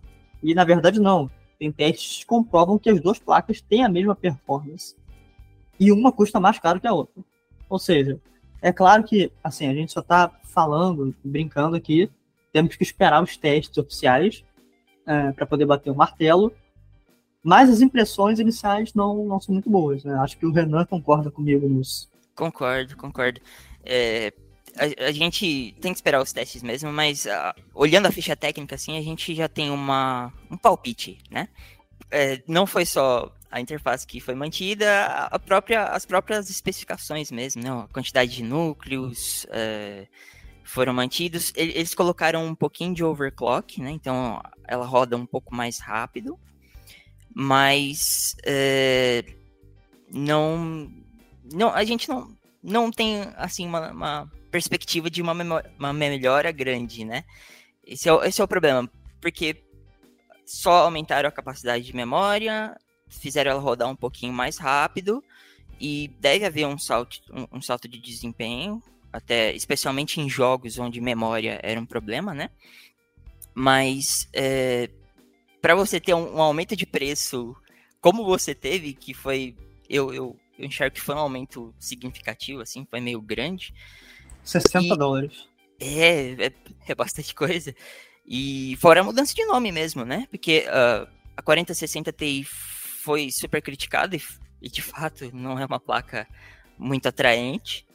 [0.43, 1.31] E na verdade não.
[1.59, 4.97] Tem testes que comprovam que as duas placas têm a mesma performance.
[5.79, 7.23] E uma custa mais caro que a outra.
[7.69, 8.21] Ou seja,
[8.61, 12.11] é claro que assim, a gente só está falando, brincando aqui,
[12.53, 14.45] temos que esperar os testes oficiais
[15.07, 16.53] é, para poder bater o martelo.
[17.43, 20.03] Mas as impressões iniciais não, não são muito boas.
[20.05, 20.15] Né?
[20.15, 22.09] Acho que o Renan concorda comigo nisso.
[22.35, 23.41] Concordo, concordo.
[23.85, 24.33] É,
[24.77, 28.75] a, a, gente tem que esperar os testes mesmo, mas uh, olhando a ficha técnica,
[28.75, 31.49] assim, a gente já tem uma, um palpite, né?
[32.11, 37.63] É, não foi só a interface que foi mantida, a própria, as próprias especificações mesmo,
[37.63, 37.71] né?
[37.71, 40.07] A quantidade de núcleos é,
[40.65, 41.53] foram mantidos.
[41.57, 43.91] Eles colocaram um pouquinho de overclock, né?
[43.91, 46.39] Então ela roda um pouco mais rápido
[47.35, 49.25] mas é,
[50.09, 50.89] não,
[51.53, 52.33] não, a gente não,
[52.63, 55.33] não tem assim uma, uma perspectiva de uma,
[55.77, 57.25] uma melhora grande, né?
[57.85, 58.89] Esse é, esse é o problema,
[59.21, 59.61] porque
[60.47, 65.25] só aumentaram a capacidade de memória, fizeram ela rodar um pouquinho mais rápido
[65.81, 68.81] e deve haver um salto, um, um salto de desempenho,
[69.13, 72.49] até especialmente em jogos onde memória era um problema, né?
[73.53, 74.89] Mas é,
[75.61, 77.57] para você ter um, um, aumento de preço
[78.01, 79.57] como você teve, que foi.
[79.91, 83.75] Eu, eu, eu enxergo que foi um aumento significativo, assim, foi meio grande.
[84.45, 85.49] 60 e, dólares.
[85.81, 86.53] É, é,
[86.89, 87.75] é, bastante coisa.
[88.27, 90.27] E fora a mudança de nome mesmo, né?
[90.31, 94.23] Porque uh, a 4060 Ti foi super criticada e,
[94.63, 96.27] e de fato não é uma placa
[96.79, 97.87] muito atraente.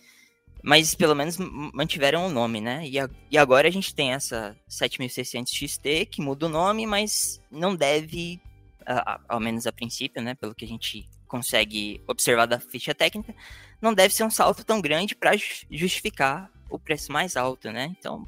[0.62, 1.38] Mas pelo menos
[1.74, 2.86] mantiveram o nome, né?
[2.86, 7.42] E, a, e agora a gente tem essa 7600 XT que muda o nome, mas
[7.50, 8.42] não deve,
[8.86, 10.36] a, a, ao menos a princípio, né?
[10.36, 13.34] Pelo que a gente consegue observar da ficha técnica,
[13.82, 15.32] não deve ser um salto tão grande para
[15.70, 17.94] justificar o preço mais alto, né?
[17.98, 18.28] Então,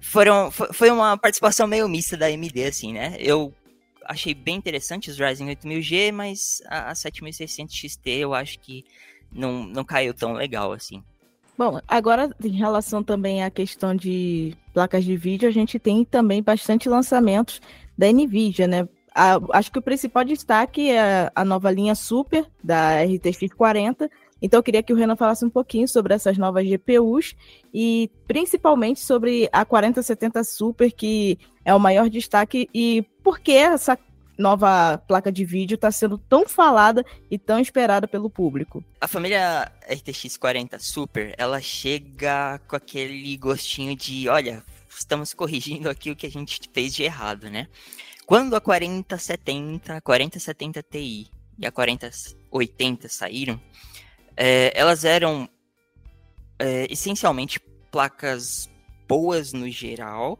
[0.00, 3.16] foram, foi uma participação meio mista da AMD, assim, né?
[3.18, 3.52] Eu
[4.04, 8.84] achei bem interessante os Ryzen 8000G, mas a, a 7600 XT eu acho que
[9.32, 11.02] não, não caiu tão legal assim.
[11.58, 16.42] Bom, agora em relação também à questão de placas de vídeo, a gente tem também
[16.42, 17.60] bastante lançamentos
[17.96, 18.86] da Nvidia, né?
[19.14, 24.10] A, acho que o principal destaque é a nova linha Super da RTX 40.
[24.40, 27.34] Então eu queria que o Renan falasse um pouquinho sobre essas novas GPUs
[27.72, 33.98] e principalmente sobre a 4070 Super, que é o maior destaque, e por que essa
[34.38, 38.84] nova placa de vídeo está sendo tão falada e tão esperada pelo público.
[39.00, 46.10] A família RTX 40 Super, ela chega com aquele gostinho de, olha, estamos corrigindo aqui
[46.10, 47.68] o que a gente fez de errado, né?
[48.26, 53.60] Quando a 4070, a 4070 Ti e a 4080 saíram,
[54.36, 55.48] é, elas eram
[56.58, 57.58] é, essencialmente
[57.90, 58.68] placas
[59.08, 60.38] boas no geral,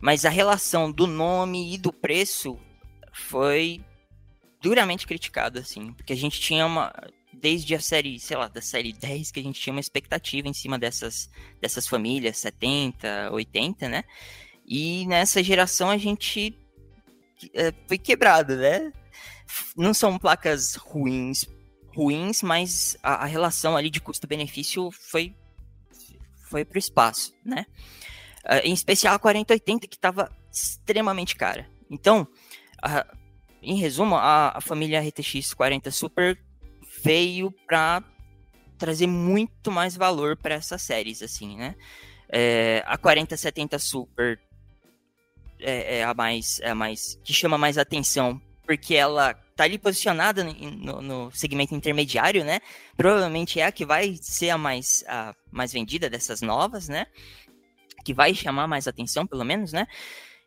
[0.00, 2.58] mas a relação do nome e do preço
[3.12, 3.84] foi
[4.60, 6.92] duramente criticada, assim, porque a gente tinha uma.
[7.32, 10.54] Desde a série, sei lá, da série 10, que a gente tinha uma expectativa em
[10.54, 14.04] cima dessas, dessas famílias, 70, 80, né?
[14.66, 16.58] E nessa geração a gente
[17.54, 18.90] é, foi quebrado, né?
[19.76, 21.44] Não são placas ruins,
[21.96, 25.34] ruins, mas a, a relação ali de custo-benefício foi
[26.42, 27.66] foi para o espaço, né?
[28.44, 31.68] Uh, em especial a 4080 que estava extremamente cara.
[31.90, 32.28] Então,
[33.62, 36.38] em resumo, a, a, família RTX 40 Super
[37.02, 38.04] veio para
[38.78, 41.74] trazer muito mais valor para essas séries, assim, né?
[42.28, 44.38] É, a 4070 Super
[45.58, 49.78] é, é, a mais, é a mais que chama mais atenção, porque ela tá ali
[49.78, 52.60] posicionada no, no, segmento intermediário, né?
[52.96, 57.06] Provavelmente é a que vai ser a mais, a mais vendida dessas novas, né?
[58.04, 59.86] Que vai chamar mais atenção, pelo menos, né?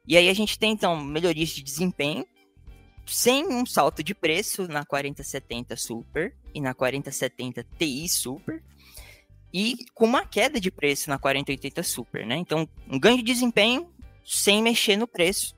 [0.07, 2.25] E aí a gente tem, então, melhorias de desempenho,
[3.05, 8.63] sem um salto de preço na 4070 Super e na 4070 Ti Super,
[9.51, 12.35] e com uma queda de preço na 4080 Super, né?
[12.37, 13.91] Então, um ganho de desempenho
[14.23, 15.57] sem mexer no preço.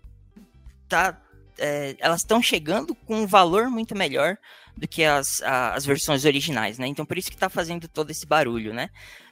[0.88, 1.22] Tá,
[1.58, 4.38] é, elas estão chegando com um valor muito melhor
[4.76, 6.88] do que as, a, as versões originais, né?
[6.88, 8.90] Então por isso que está fazendo todo esse barulho, né?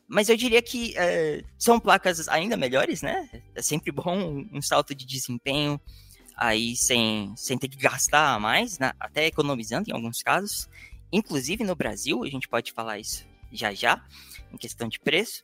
[0.07, 3.29] Mas eu diria que é, são placas ainda melhores, né?
[3.53, 5.79] É sempre bom um, salto de desempenho
[6.35, 8.91] aí sem, sem ter que gastar mais, né?
[8.99, 10.67] até economizando em alguns casos.
[11.11, 14.03] Inclusive no Brasil, a gente pode falar isso já já,
[14.51, 15.43] em questão de preço.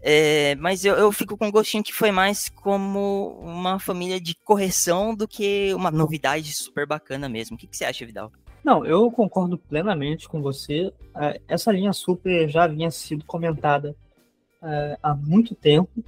[0.00, 4.34] É, mas eu, eu fico com um gostinho que foi mais como uma família de
[4.34, 7.56] correção do que uma novidade super bacana mesmo.
[7.56, 8.32] O que, que você acha, Vidal?
[8.64, 10.92] Não, eu concordo plenamente com você.
[11.16, 13.96] É, essa linha super já vinha sido comentada
[14.62, 16.04] é, há muito tempo.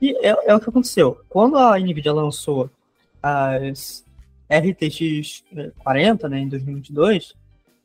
[0.00, 1.20] E é, é, o que aconteceu.
[1.28, 2.70] Quando a NVIDIA lançou
[3.22, 4.04] as
[4.50, 5.44] RTX
[5.78, 7.34] 40 né, em 2022,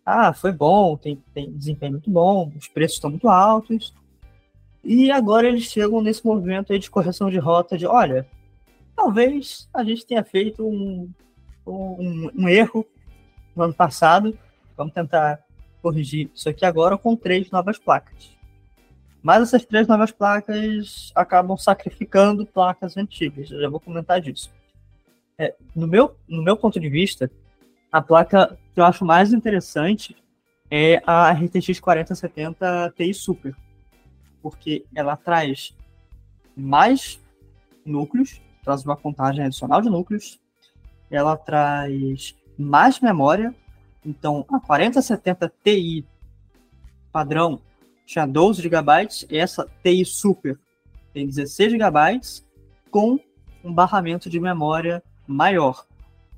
[0.06, 3.94] ah, foi bom, tem, tem desempenho muito bom, os preços estão muito altos.
[4.84, 8.28] E agora eles chegam nesse movimento de correção de rota de, olha,
[8.96, 11.10] talvez a gente tenha feito um,
[11.66, 12.86] um, um erro
[13.56, 14.38] no ano passado,
[14.76, 15.40] vamos tentar
[15.82, 18.36] corrigir isso aqui agora com três novas placas.
[19.22, 24.52] Mas essas três novas placas acabam sacrificando placas antigas, eu já vou comentar disso.
[25.38, 27.32] É, no, meu, no meu ponto de vista,
[27.90, 30.16] a placa que eu acho mais interessante
[30.70, 33.56] é a RTX 4070 Ti Super
[34.44, 35.76] porque ela traz
[36.56, 37.20] mais
[37.84, 40.40] núcleos, traz uma contagem adicional de núcleos,
[41.10, 43.56] ela traz mais memória,
[44.06, 46.06] então a 4070 Ti
[47.12, 47.60] padrão
[48.06, 50.60] tinha 12 GB, essa TI Super
[51.14, 52.20] tem 16 GB,
[52.90, 53.20] com
[53.64, 55.86] um barramento de memória maior.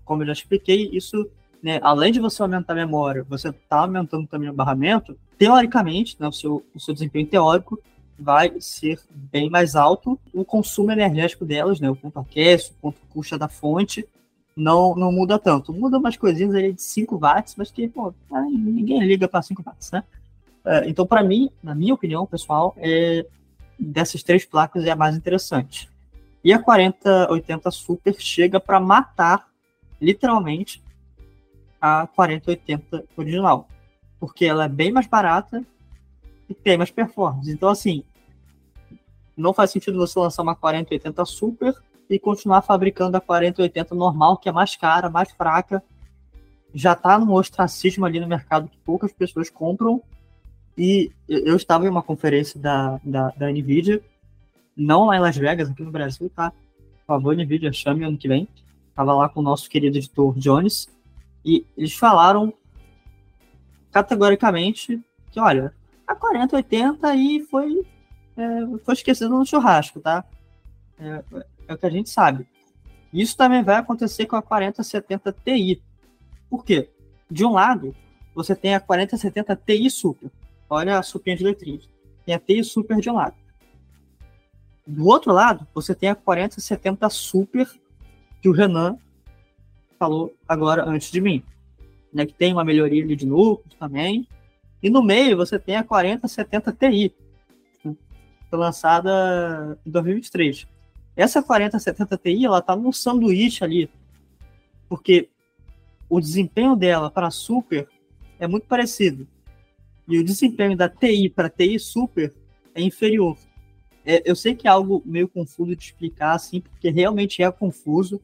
[0.04, 1.30] Como eu já expliquei, isso,
[1.63, 6.28] né, além de você aumentar a memória, você está aumentando também o barramento, teoricamente, né,
[6.28, 7.82] o, seu, o seu desempenho teórico
[8.17, 10.19] vai ser bem mais alto.
[10.34, 14.08] O consumo energético delas, né, o quanto aquece, o quanto custa da fonte,
[14.56, 15.73] não, não muda tanto.
[15.73, 18.13] Muda umas coisinhas ali de 5 watts, mas que pô,
[18.49, 20.04] ninguém liga para 5 watts, né?
[20.63, 23.25] É, então, para mim, na minha opinião, pessoal, é,
[23.78, 25.89] dessas três placas é a mais interessante.
[26.43, 29.47] E a 4080 Super chega para matar,
[30.01, 30.82] literalmente,
[31.80, 33.68] a 4080 original.
[34.20, 35.63] Porque ela é bem mais barata
[36.50, 37.52] e tem mais performance.
[37.52, 38.04] Então, assim,
[39.36, 41.74] não faz sentido você lançar uma 4080 Super
[42.10, 45.84] e continuar fabricando a 4080 normal, que é mais cara, mais fraca.
[46.74, 50.02] Já está num ostracismo ali no mercado que poucas pessoas compram.
[50.78, 54.02] E eu estava em uma conferência da, da, da NVIDIA,
[54.76, 56.52] não lá em Las Vegas, aqui no Brasil, tá?
[56.52, 58.46] Por favor, NVIDIA, chame ano que vem.
[58.89, 60.89] Estava lá com o nosso querido editor Jones,
[61.46, 62.52] e eles falaram
[63.91, 65.00] categoricamente
[65.32, 65.74] que, olha,
[66.08, 67.86] a 4080 aí foi,
[68.38, 70.24] é, foi esquecido no churrasco, tá?
[70.99, 71.24] É,
[71.68, 72.47] é, o que a gente sabe.
[73.12, 75.82] Isso também vai acontecer com a 4070 Ti.
[76.49, 76.89] Por quê?
[77.30, 77.95] De um lado,
[78.34, 80.32] você tem a 4070 Ti Super.
[80.70, 81.89] Olha a supinha de letrinhas.
[82.26, 83.36] Tem a Ti Super de um lado.
[84.86, 87.68] Do outro lado, você tem a 4070 Super,
[88.41, 88.97] que o Renan
[89.97, 91.43] falou agora antes de mim.
[92.14, 94.28] Né, que tem uma melhoria de núcleos também.
[94.86, 97.11] E no meio você tem a 4070 Ti,
[97.81, 100.67] foi lançada em 2023.
[101.15, 103.89] Essa 4070 Ti, ela tá num sanduíche ali,
[104.88, 105.27] porque
[106.07, 107.89] o desempenho dela para Super
[108.38, 109.27] é muito parecido.
[110.07, 112.31] E o desempenho da TI para TI Super
[112.75, 113.36] é inferior.
[114.05, 118.21] É, eu sei que é algo meio confuso de explicar, assim, porque realmente é confuso.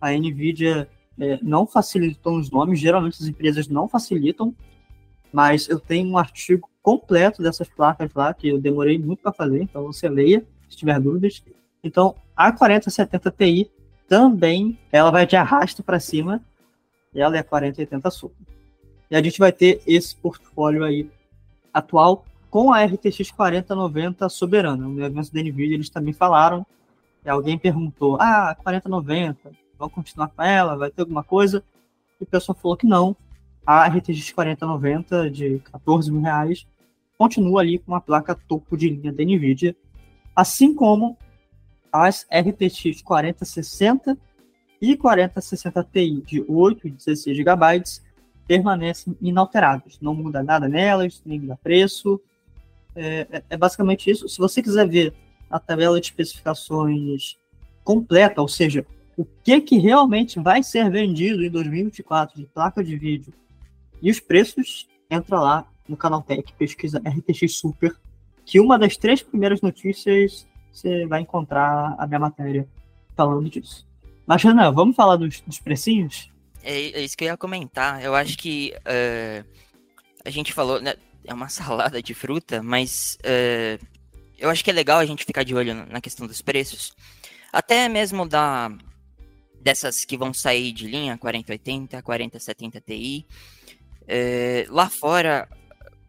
[0.00, 0.88] A NVIDIA
[1.20, 4.56] é, não facilitou os nomes, geralmente as empresas não facilitam,
[5.32, 9.62] mas eu tenho um artigo completo dessas placas lá, que eu demorei muito para fazer,
[9.62, 11.42] então você leia, se tiver dúvidas.
[11.82, 13.70] Então, a 4070 Ti
[14.08, 16.42] também, ela vai de arrasto para cima,
[17.14, 18.46] ela é a 4080 Super.
[19.10, 21.10] E a gente vai ter esse portfólio aí
[21.72, 24.86] atual com a RTX 4090 soberana.
[24.86, 26.66] No evento da NVIDIA eles também falaram,
[27.24, 31.62] e alguém perguntou, ah, 4090, vão continuar com ela, vai ter alguma coisa?
[32.20, 33.16] E o pessoal falou que não,
[33.68, 36.66] a RTX 4090 de 14 mil reais
[37.18, 39.76] continua ali com uma placa topo de linha da NVIDIA,
[40.34, 41.18] assim como
[41.92, 44.16] as RTX 4060
[44.80, 47.82] e 4060 Ti de 8 e 16 GB
[48.46, 49.98] permanecem inalteradas.
[50.00, 52.18] Não muda nada nelas, nem muda preço.
[52.96, 54.26] É, é, é, basicamente isso.
[54.30, 55.12] Se você quiser ver
[55.50, 57.36] a tabela de especificações
[57.84, 62.96] completa, ou seja, o que, que realmente vai ser vendido em 2024 de placa de
[62.96, 63.34] vídeo
[64.02, 67.96] e os preços, entra lá no canal Tech, pesquisa RTX Super,
[68.44, 72.68] que uma das três primeiras notícias você vai encontrar a minha matéria
[73.16, 73.86] falando disso.
[74.26, 76.30] Mas, Renan, vamos falar dos, dos precinhos?
[76.62, 78.02] É, é, isso que eu ia comentar.
[78.02, 79.44] Eu acho que uh,
[80.24, 80.94] a gente falou, né,
[81.24, 83.84] é uma salada de fruta, mas uh,
[84.38, 86.92] eu acho que é legal a gente ficar de olho na questão dos preços.
[87.52, 88.70] Até mesmo da
[89.60, 93.26] dessas que vão sair de linha, 4080, 4070 Ti.
[94.08, 95.46] Uh, lá fora,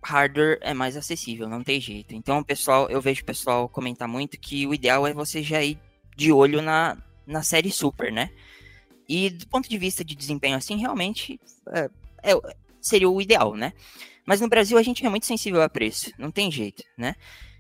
[0.02, 2.16] hardware é mais acessível, não tem jeito.
[2.16, 5.78] Então, pessoal, eu vejo o pessoal comentar muito que o ideal é você já ir
[6.16, 6.98] de olho na,
[7.28, 8.30] na série Super, né?
[9.08, 11.40] E do ponto de vista de desempenho, assim, realmente
[11.74, 11.90] é,
[12.24, 13.74] é, seria o ideal, né?
[14.26, 17.16] Mas no Brasil a gente é muito sensível a preço, não tem jeito, né?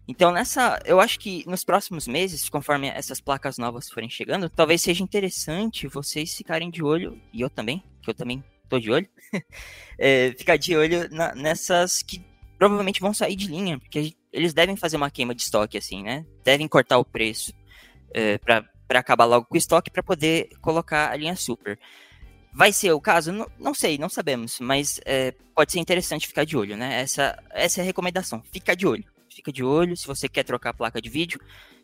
[0.07, 4.81] Então, nessa, eu acho que nos próximos meses, conforme essas placas novas forem chegando, talvez
[4.81, 9.07] seja interessante vocês ficarem de olho, e eu também, que eu também tô de olho,
[9.97, 12.24] é, ficar de olho na, nessas que
[12.57, 16.26] provavelmente vão sair de linha, porque eles devem fazer uma queima de estoque, assim, né?
[16.43, 17.53] Devem cortar o preço
[18.13, 21.80] é, para acabar logo com o estoque para poder colocar a linha super.
[22.53, 23.32] Vai ser o caso?
[23.32, 27.01] Não, não sei, não sabemos, mas é, pode ser interessante ficar de olho, né?
[27.01, 28.43] Essa, essa é a recomendação.
[28.51, 29.05] Fica de olho.
[29.30, 29.95] Fica de olho.
[29.95, 31.39] Se você quer trocar a placa de vídeo,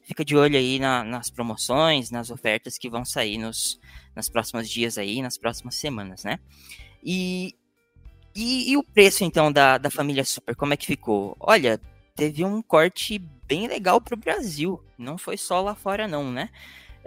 [0.06, 3.80] fica de olho aí na, nas promoções, nas ofertas que vão sair nos,
[4.16, 6.40] nos próximos dias aí, nas próximas semanas, né?
[7.04, 7.54] E
[8.36, 11.38] e, e, o preço, então, da, da família Super, como é que ficou?
[11.40, 11.80] Olha,
[12.16, 14.84] teve um corte bem legal pro Brasil.
[14.98, 16.50] Não foi só lá fora, não, né?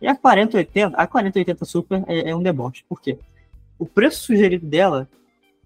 [0.00, 2.84] E a 4080, a 4080 Super é, é um deboche.
[2.88, 3.18] Por quê?
[3.78, 5.08] O preço sugerido dela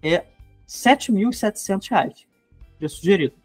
[0.01, 0.23] é R$
[0.67, 2.25] 7.700.
[2.77, 3.35] Preço sugerido.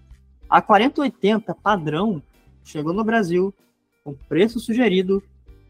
[0.48, 2.22] A 4080 padrão
[2.64, 3.54] chegou no Brasil
[4.02, 5.22] com preço sugerido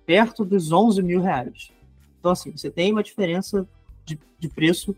[0.06, 1.70] perto dos 11 mil reais.
[2.18, 3.66] Então, assim, você tem uma diferença
[4.04, 4.94] de, de preço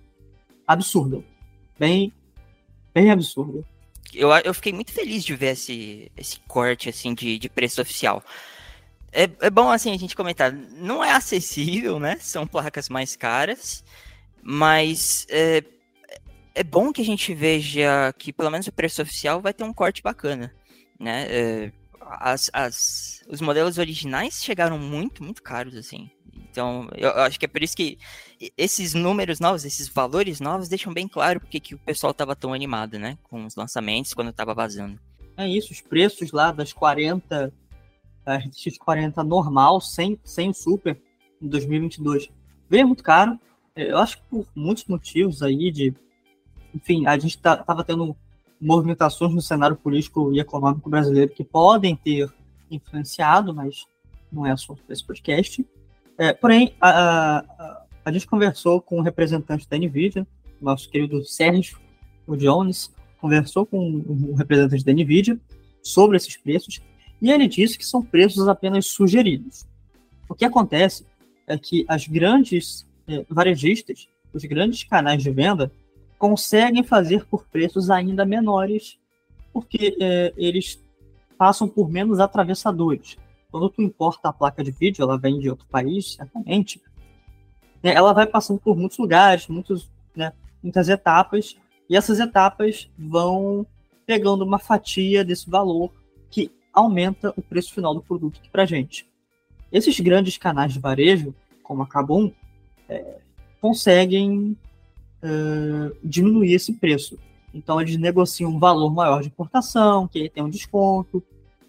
[0.66, 1.22] absurda.
[1.78, 2.12] Bem,
[2.94, 3.64] bem absurda.
[4.12, 8.22] Eu, eu fiquei muito feliz de ver esse, esse corte assim de, de preço oficial.
[9.10, 10.52] É, é bom assim a gente comentar.
[10.52, 12.16] Não é acessível, né?
[12.20, 13.84] São placas mais caras,
[14.42, 15.62] mas é,
[16.54, 19.72] é bom que a gente veja que pelo menos o preço oficial vai ter um
[19.72, 20.52] corte bacana,
[20.98, 21.26] né?
[21.28, 21.72] É,
[22.06, 26.10] as, as, os modelos originais chegaram muito, muito caros, assim.
[26.34, 27.98] Então, eu, eu acho que é por isso que
[28.56, 32.52] esses números novos, esses valores novos, deixam bem claro porque que o pessoal estava tão
[32.52, 33.16] animado, né?
[33.22, 34.98] Com os lançamentos, quando estava vazando.
[35.36, 37.52] É isso, os preços lá das 40,
[38.26, 41.00] a RTX 40 normal, sem, sem o Super,
[41.40, 42.28] em 2022,
[42.68, 43.38] veio muito caro.
[43.74, 45.94] Eu acho que por muitos motivos aí de...
[46.74, 48.16] Enfim, a gente tá, tava tendo
[48.62, 52.32] movimentações no cenário político e econômico brasileiro que podem ter
[52.70, 53.86] influenciado, mas
[54.30, 55.66] não é assunto desse podcast.
[56.16, 60.26] É, porém, a, a, a, gente conversou com o representante da NVIDIA,
[60.60, 61.78] nosso querido Sérgio
[62.26, 65.38] o Jones, conversou com o representante da NVIDIA
[65.82, 66.80] sobre esses preços,
[67.20, 69.66] e ele disse que são preços apenas sugeridos.
[70.28, 71.04] O que acontece
[71.46, 75.70] é que as grandes é, varejistas, os grandes canais de venda,
[76.22, 78.96] conseguem fazer por preços ainda menores,
[79.52, 80.80] porque é, eles
[81.36, 83.18] passam por menos atravessadores.
[83.50, 86.80] Quando tu importa a placa de vídeo, ela vem de outro país, certamente,
[87.82, 91.56] né, ela vai passando por muitos lugares, muitos, né, muitas etapas,
[91.90, 93.66] e essas etapas vão
[94.06, 95.90] pegando uma fatia desse valor
[96.30, 99.10] que aumenta o preço final do produto para gente.
[99.72, 102.30] Esses grandes canais de varejo, como a Kabum,
[102.88, 103.18] é,
[103.60, 104.56] conseguem
[105.22, 107.18] uh, diminuir esse preço.
[107.54, 111.22] Então eles negociam um valor maior de importação, que tem um desconto,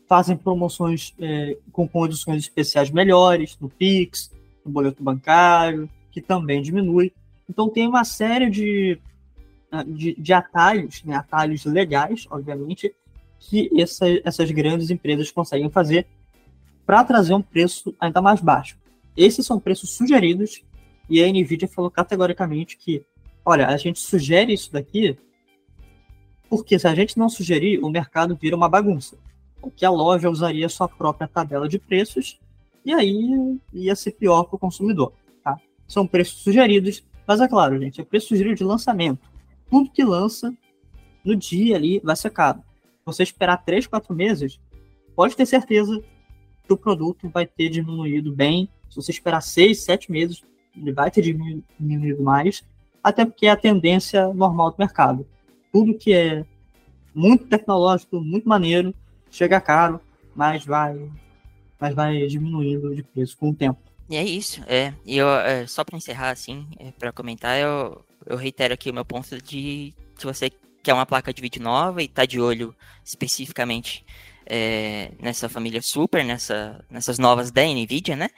[0.08, 1.14] fazem promoções
[1.72, 4.32] com condições especiais melhores no Pix,
[4.64, 7.12] no boleto bancário, que também diminui.
[7.50, 8.98] Então tem uma série de,
[9.88, 12.94] de, de atalhos, né, atalhos legais, obviamente,
[13.40, 16.08] que essa, essas grandes empresas conseguem fazer
[16.86, 18.78] para trazer um preço ainda mais baixo.
[19.16, 20.64] Esses são preços sugeridos
[21.10, 23.04] e a Nvidia falou categoricamente que,
[23.46, 25.18] olha, a gente sugere isso daqui
[26.50, 29.18] porque se a gente não sugerir, o mercado vira uma bagunça
[29.76, 32.40] que a loja usaria sua própria tabela de preços
[32.86, 35.14] e aí ia ser pior para o consumidor.
[35.44, 35.58] Tá?
[35.88, 39.20] São preços sugeridos, mas é claro, gente, é preço sugerido de lançamento.
[39.70, 40.54] Tudo que lança
[41.24, 42.62] no dia ali vai ser caro.
[43.06, 44.60] Você esperar 3, 4 meses,
[45.16, 46.02] pode ter certeza
[46.66, 48.70] que o produto vai ter diminuído bem.
[48.90, 50.44] Se você esperar 6, 7 meses,
[50.76, 52.64] ele vai ter diminuído mais,
[53.04, 55.28] até porque é a tendência normal do mercado.
[55.72, 56.46] Tudo que é
[57.14, 58.94] muito tecnológico, muito maneiro,
[59.30, 60.00] chega caro,
[60.36, 60.98] mas vai,
[61.80, 63.80] mas vai diminuindo de preço com o tempo.
[64.10, 64.94] E é isso, é.
[65.06, 68.94] E eu, é, só para encerrar, assim, é, para comentar, eu, eu reitero aqui o
[68.94, 70.52] meu ponto de se você
[70.82, 74.06] quer uma placa de vídeo nova e tá de olho especificamente
[74.46, 78.30] é, nessa família Super, nessa, nessas novas da NVIDIA, né?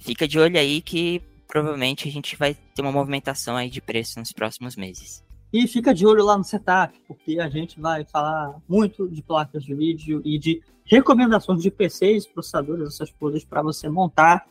[0.00, 4.18] Fica de olho aí que provavelmente a gente vai ter uma movimentação aí de preço
[4.18, 5.24] nos próximos meses.
[5.52, 9.62] E fica de olho lá no setup, porque a gente vai falar muito de placas
[9.62, 14.44] de vídeo e de recomendações de PCs, processadores, essas coisas para você montar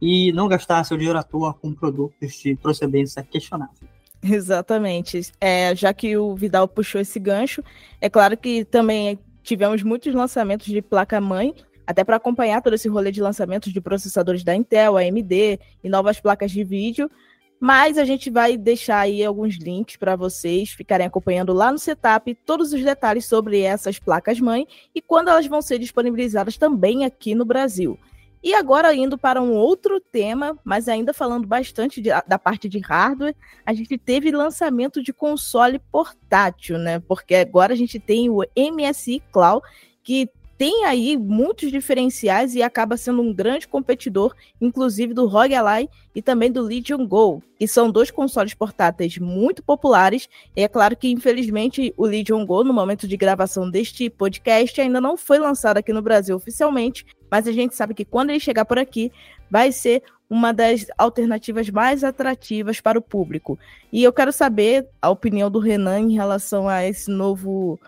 [0.00, 3.88] e não gastar seu dinheiro à toa com produtos de procedência questionável.
[4.22, 5.20] Exatamente.
[5.40, 7.62] É, já que o Vidal puxou esse gancho,
[8.00, 11.54] é claro que também tivemos muitos lançamentos de placa-mãe,
[11.90, 16.20] até para acompanhar todo esse rolê de lançamentos de processadores da Intel, AMD e novas
[16.20, 17.10] placas de vídeo.
[17.58, 22.32] Mas a gente vai deixar aí alguns links para vocês ficarem acompanhando lá no setup
[22.46, 27.44] todos os detalhes sobre essas placas-mãe e quando elas vão ser disponibilizadas também aqui no
[27.44, 27.98] Brasil.
[28.42, 32.78] E agora indo para um outro tema, mas ainda falando bastante de, da parte de
[32.78, 33.34] hardware,
[33.66, 37.00] a gente teve lançamento de console portátil, né?
[37.00, 39.62] Porque agora a gente tem o MSI Cloud,
[40.02, 40.30] que
[40.60, 46.20] tem aí muitos diferenciais e acaba sendo um grande competidor, inclusive do ROG Ally e
[46.20, 50.28] também do Legion Go, que são dois consoles portáteis muito populares.
[50.54, 55.00] E é claro que, infelizmente, o Legion Go, no momento de gravação deste podcast, ainda
[55.00, 58.66] não foi lançado aqui no Brasil oficialmente, mas a gente sabe que quando ele chegar
[58.66, 59.10] por aqui,
[59.50, 63.58] vai ser uma das alternativas mais atrativas para o público.
[63.90, 67.80] E eu quero saber a opinião do Renan em relação a esse novo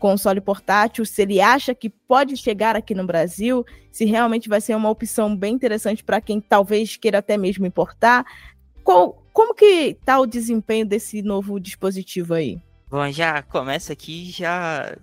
[0.00, 4.74] console portátil, se ele acha que pode chegar aqui no Brasil, se realmente vai ser
[4.74, 8.24] uma opção bem interessante para quem talvez queira até mesmo importar.
[8.82, 12.58] Qual, como que está o desempenho desse novo dispositivo aí?
[12.90, 14.96] Bom, já começa aqui já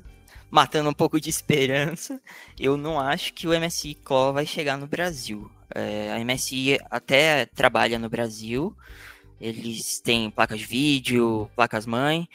[0.50, 2.20] matando um pouco de esperança.
[2.60, 5.50] Eu não acho que o MSI Core vai chegar no Brasil.
[5.74, 8.76] É, a MSI até trabalha no Brasil,
[9.40, 12.28] eles têm placas de vídeo, placas mãe,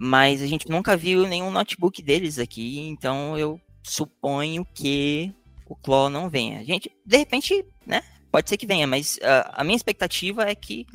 [0.00, 5.34] mas a gente nunca viu nenhum notebook deles aqui, então eu suponho que
[5.66, 6.60] o Claw não venha.
[6.60, 10.54] A gente, de repente, né, pode ser que venha, mas uh, a minha expectativa é
[10.54, 10.86] que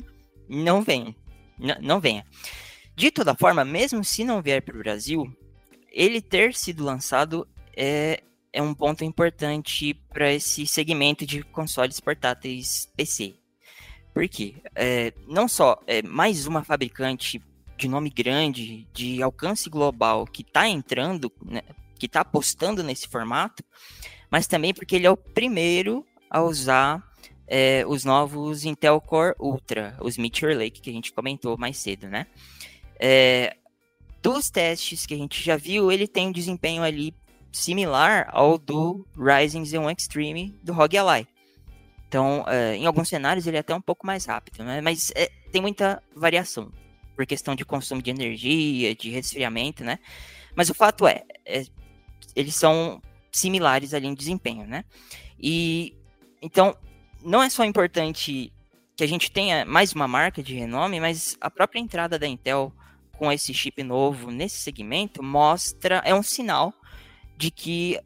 [0.48, 1.14] não venha.
[1.58, 2.24] N não venha.
[2.96, 5.30] De toda forma, mesmo se não vier para o Brasil,
[5.92, 7.46] ele ter sido lançado
[7.76, 8.22] é,
[8.54, 13.34] é um ponto importante para esse segmento de consoles portáteis PC.
[14.14, 14.54] Por quê?
[14.74, 17.42] É, não só é mais uma fabricante
[17.84, 21.60] de nome grande, de alcance global, que está entrando, né,
[21.98, 23.62] que está apostando nesse formato,
[24.30, 27.04] mas também porque ele é o primeiro a usar
[27.46, 32.08] é, os novos Intel Core Ultra, os Meteor Lake, que a gente comentou mais cedo,
[32.08, 32.26] né?
[32.98, 33.54] É,
[34.22, 37.14] dos testes que a gente já viu, ele tem um desempenho ali
[37.52, 41.28] similar ao do Ryzen Z1 Extreme do ROG Ally.
[42.08, 44.80] Então, é, em alguns cenários ele é até um pouco mais rápido, né?
[44.80, 45.12] mas
[45.52, 46.72] tem muita variação
[47.14, 49.98] por questão de consumo de energia, de resfriamento, né?
[50.54, 51.64] Mas o fato é, é
[52.34, 53.00] eles são
[53.30, 54.84] similares ali em desempenho, né?
[55.38, 55.94] E
[56.42, 56.76] então
[57.22, 58.52] não é só importante
[58.96, 62.72] que a gente tenha mais uma marca de renome, mas a própria entrada da Intel
[63.16, 66.74] com esse chip novo nesse segmento mostra, é um sinal
[67.36, 67.98] de que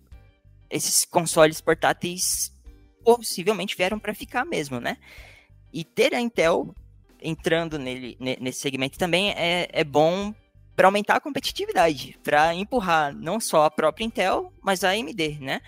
[0.70, 2.54] esses consoles portáteis
[3.02, 4.98] possivelmente vieram para ficar mesmo, né?
[5.72, 6.74] E ter a Intel
[7.22, 10.34] entrando nele, nesse segmento também é, é bom
[10.76, 15.60] para aumentar a competitividade, para empurrar não só a própria Intel, mas a AMD, né?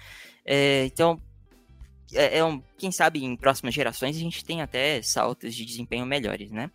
[0.45, 1.21] É, então,
[2.13, 6.07] é, é, um, quem sabe em próximas gerações a gente tem até saltos de desempenho
[6.07, 6.71] melhores, né?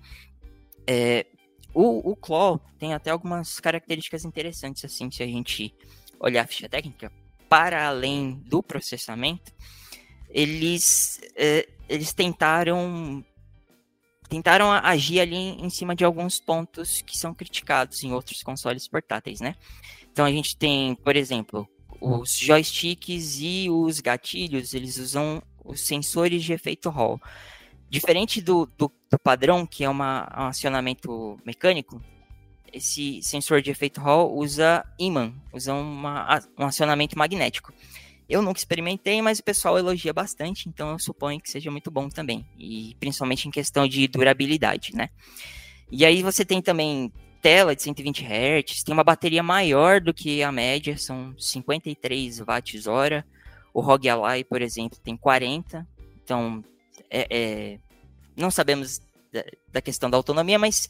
[0.86, 1.26] É,
[1.74, 5.74] o, o Claw tem até algumas características interessantes, assim, se a gente
[6.20, 7.12] olhar a ficha técnica,
[7.50, 9.54] para além do processamento,
[10.30, 13.24] eles, é, eles tentaram
[14.30, 19.40] tentaram agir ali em cima de alguns pontos que são criticados em outros consoles portáteis,
[19.40, 19.56] né?
[20.12, 21.68] Então a gente tem, por exemplo,
[22.00, 27.20] os joysticks e os gatilhos, eles usam os sensores de efeito Hall.
[27.90, 32.02] Diferente do, do, do padrão, que é uma, um acionamento mecânico,
[32.72, 37.74] esse sensor de efeito Hall usa imã, usa uma, um acionamento magnético.
[38.28, 42.10] Eu nunca experimentei, mas o pessoal elogia bastante, então eu suponho que seja muito bom
[42.10, 42.46] também.
[42.58, 45.10] E principalmente em questão de durabilidade, né?
[45.92, 47.12] E aí você tem também
[47.42, 53.24] tela de 120 Hz, tem uma bateria maior do que a média, são 53 watts-hora.
[53.72, 55.88] O ROG Ally, por exemplo, tem 40.
[56.24, 56.64] Então,
[57.08, 57.80] é, é,
[58.36, 59.00] não sabemos
[59.32, 60.90] da, da, questão da autonomia, mas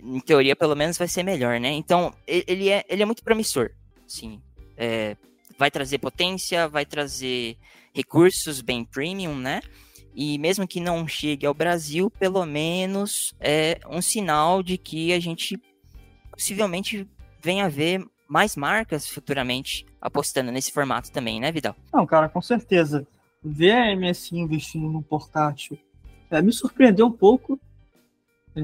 [0.00, 1.70] em teoria, pelo menos, vai ser melhor, né?
[1.70, 3.70] Então, ele é, ele é muito promissor,
[4.08, 4.42] sim.
[4.76, 5.16] É,
[5.58, 7.56] vai trazer potência, vai trazer
[7.92, 9.60] recursos bem premium, né?
[10.14, 15.18] E mesmo que não chegue ao Brasil, pelo menos é um sinal de que a
[15.18, 15.60] gente
[16.30, 17.08] possivelmente
[17.42, 21.76] venha a ver mais marcas futuramente apostando nesse formato também, né, Vidal?
[21.92, 23.06] Não, cara, com certeza.
[23.42, 25.78] Ver a MSI investindo no portátil
[26.30, 27.60] é, me surpreendeu um pouco.
[28.56, 28.60] É,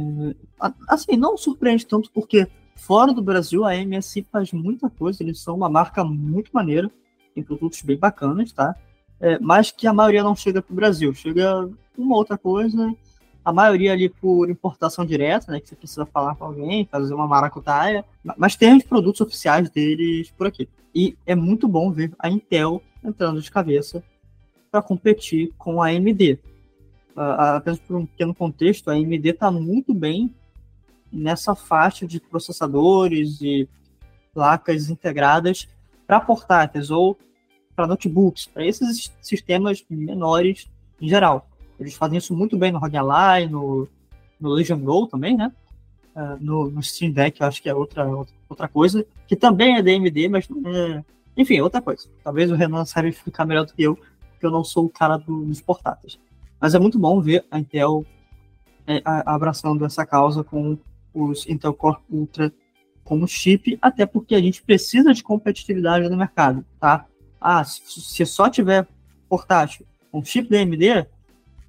[0.88, 2.46] assim, não surpreende tanto porque
[2.80, 6.90] Fora do Brasil, a MSI faz muita coisa, eles são uma marca muito maneira,
[7.34, 8.74] tem produtos bem bacanas, tá?
[9.20, 12.92] É, mas que a maioria não chega para o Brasil, chega uma outra coisa,
[13.44, 17.28] a maioria ali por importação direta, né, que você precisa falar com alguém, fazer uma
[17.28, 18.02] maracutaia,
[18.36, 20.66] mas tem os produtos oficiais deles por aqui.
[20.94, 24.02] E é muito bom ver a Intel entrando de cabeça
[24.70, 26.38] para competir com a AMD.
[27.14, 30.34] Apenas por um pequeno contexto, a AMD está muito bem
[31.12, 33.68] nessa faixa de processadores e
[34.32, 35.68] placas integradas
[36.06, 37.16] para portáteis ou
[37.74, 40.68] para notebooks, para esses sistemas menores
[41.00, 41.48] em geral.
[41.78, 43.88] Eles fazem isso muito bem no ROG Ally, no,
[44.38, 45.50] no Legion Go também, né?
[46.14, 48.06] Uh, no, no Steam Deck, eu acho que é outra,
[48.48, 51.04] outra coisa, que também é DMD, mas é...
[51.36, 52.08] Enfim, é outra coisa.
[52.22, 55.16] Talvez o Renan saiba explicar melhor do que eu, porque eu não sou o cara
[55.16, 56.18] do, dos portáteis.
[56.60, 58.04] Mas é muito bom ver a Intel
[58.86, 60.76] é, abraçando essa causa com
[61.14, 62.52] os Intel Core Ultra
[63.04, 67.06] como chip, até porque a gente precisa de competitividade no mercado, tá?
[67.40, 68.86] Ah, se só tiver
[69.28, 71.06] portátil com chip da AMD,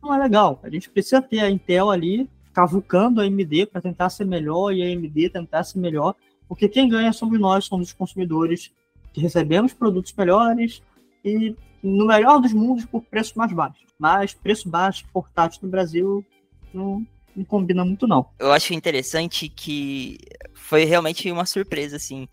[0.02, 0.60] não é legal.
[0.64, 4.84] A gente precisa ter a Intel ali cavucando a AMD para tentar ser melhor e
[4.84, 6.16] a AMD tentar ser melhor,
[6.48, 8.72] porque quem ganha somos nós, somos os consumidores
[9.14, 10.82] que recebemos produtos melhores
[11.24, 13.86] e no melhor dos mundos por preço mais baixo.
[13.98, 16.26] Mas preço baixo portátil no Brasil
[16.74, 18.30] não, não combina muito, não.
[18.40, 20.18] Eu acho interessante que
[20.54, 22.28] foi realmente uma surpresa, assim.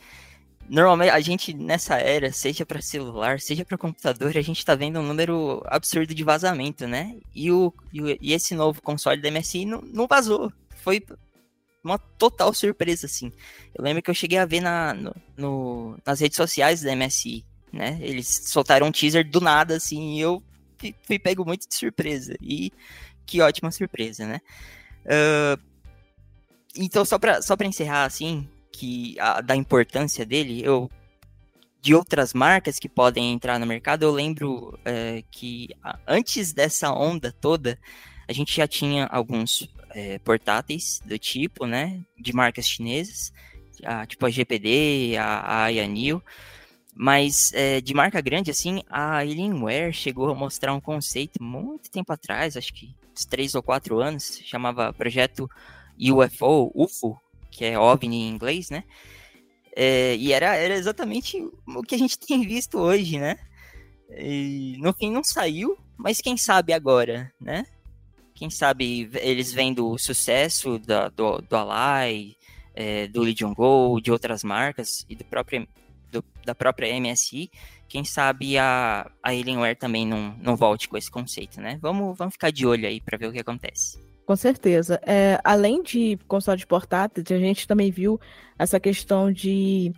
[0.68, 5.00] normalmente a gente nessa era, seja para celular, seja para computador, a gente tá vendo
[5.00, 7.16] um número absurdo de vazamento, né?
[7.34, 10.52] E, o, e, esse novo console da MSI não, não vazou.
[10.76, 11.04] Foi
[11.82, 13.32] uma total surpresa, assim.
[13.74, 17.44] Eu lembro que eu cheguei a ver na, no, no, nas redes sociais da MSI,
[17.72, 17.98] né?
[18.00, 20.42] Eles soltaram um teaser do nada, assim, e eu
[21.06, 22.34] fui, pego muito de surpresa.
[22.40, 22.72] E
[23.26, 24.40] que ótima surpresa, né?
[25.04, 25.60] Uh,
[26.76, 30.90] então, só para só pra encerrar, assim, que a, da importância dele, eu
[31.80, 35.68] de outras marcas que podem entrar no mercado, eu lembro é, que
[36.06, 37.78] antes dessa onda toda,
[38.28, 43.32] a gente já tinha alguns é, portáteis do tipo, né, de marcas chinesas,
[43.84, 46.22] a, tipo a GPD, a, a Yanil,
[46.94, 52.12] mas é, de marca grande, assim, a Alienware chegou a mostrar um conceito muito tempo
[52.12, 52.94] atrás, acho que
[53.24, 55.48] três ou quatro anos, chamava Projeto
[55.98, 58.84] UFO, UFO, que é OVNI em inglês, né?
[59.74, 63.38] É, e era, era exatamente o que a gente tem visto hoje, né?
[64.16, 67.66] E, no fim não saiu, mas quem sabe agora, né?
[68.34, 72.36] Quem sabe eles vendo o sucesso da, do, do Alai,
[72.74, 75.66] é, do Legion Go, de outras marcas e do próprio,
[76.12, 77.50] do, da própria MSI,
[77.88, 81.78] quem sabe a, a Alienware também não, não volte com esse conceito, né?
[81.80, 83.98] Vamos, vamos ficar de olho aí para ver o que acontece.
[84.26, 85.00] Com certeza.
[85.06, 88.20] É, além de consoles portáteis, a gente também viu
[88.58, 89.90] essa questão de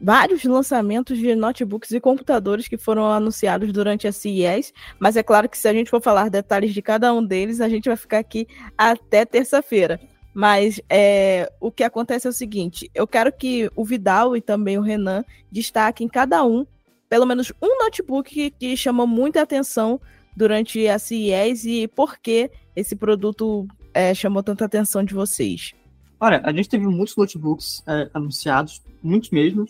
[0.00, 5.48] vários lançamentos de notebooks e computadores que foram anunciados durante a CES, mas é claro
[5.48, 8.18] que se a gente for falar detalhes de cada um deles, a gente vai ficar
[8.18, 10.00] aqui até terça-feira.
[10.34, 14.76] Mas é, o que acontece é o seguinte: eu quero que o Vidal e também
[14.76, 16.66] o Renan destaquem cada um,
[17.08, 20.00] pelo menos um notebook que, que chamou muita atenção
[20.36, 25.72] durante a CES e por que esse produto é, chamou tanta atenção de vocês?
[26.18, 29.66] Olha, a gente teve muitos notebooks é, anunciados, muitos mesmo,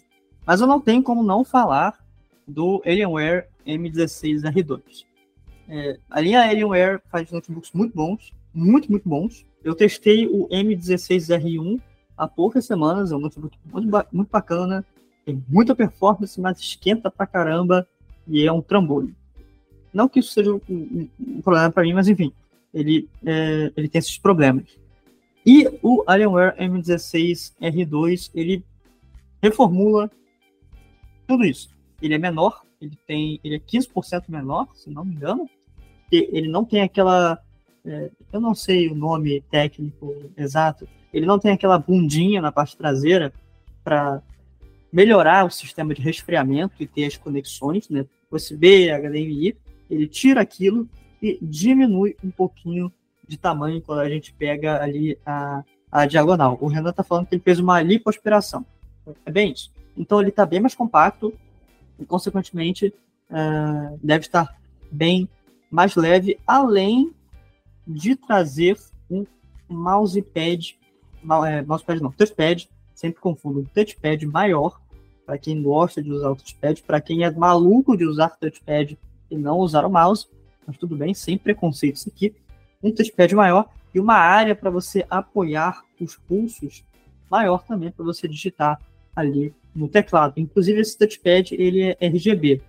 [0.47, 1.99] mas eu não tenho como não falar
[2.47, 5.05] do Alienware M16R2.
[5.69, 9.45] É, a linha Alienware faz notebooks muito bons, muito, muito bons.
[9.63, 11.81] Eu testei o M16R1
[12.17, 14.85] há poucas semanas, é um notebook muito, muito bacana,
[15.25, 17.87] tem muita performance, mas esquenta pra caramba
[18.27, 19.15] e é um trambolho.
[19.93, 22.33] Não que isso seja um, um, um problema para mim, mas enfim,
[22.73, 24.65] ele, é, ele tem esses problemas.
[25.47, 28.65] E o Alienware M16R2, ele
[29.43, 30.11] reformula
[31.27, 31.69] tudo isso.
[32.01, 35.49] Ele é menor, ele tem, ele é 15% menor, se não me engano.
[36.11, 37.39] Ele não tem aquela,
[37.85, 42.77] é, eu não sei o nome técnico exato, ele não tem aquela bundinha na parte
[42.77, 43.33] traseira
[43.83, 44.23] para
[44.95, 48.07] melhorar o sistema de resfriamento e ter as conexões, né?
[48.31, 49.57] USB, HDMI,
[49.91, 50.89] ele tira aquilo
[51.21, 52.93] e diminui um pouquinho
[53.27, 56.57] de tamanho quando a gente pega ali a, a diagonal.
[56.61, 58.65] O Renan está falando que ele fez uma lipoaspiração.
[59.27, 59.73] É bem isso.
[59.97, 61.35] Então ele está bem mais compacto
[61.99, 62.95] e, consequentemente,
[63.31, 64.57] uh, deve estar
[64.93, 65.29] bem
[65.73, 67.13] mais leve, além
[67.85, 68.79] de trazer
[69.11, 69.27] um
[69.69, 70.79] mousepad,
[71.49, 74.81] é, mousepad não, touchpad, sempre confundo, um touchpad maior,
[75.25, 78.99] para quem gosta de usar o touchpad, para quem é maluco de usar touchpad
[79.31, 80.27] e não usar o mouse,
[80.67, 82.35] mas tudo bem, sem preconceitos aqui.
[82.83, 86.85] Um touchpad maior e uma área para você apoiar os pulsos
[87.31, 88.81] maior também para você digitar
[89.15, 90.35] ali no teclado.
[90.37, 92.61] Inclusive esse touchpad ele é RGB.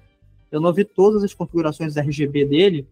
[0.51, 2.87] Eu não vi todas as configurações RGB dele,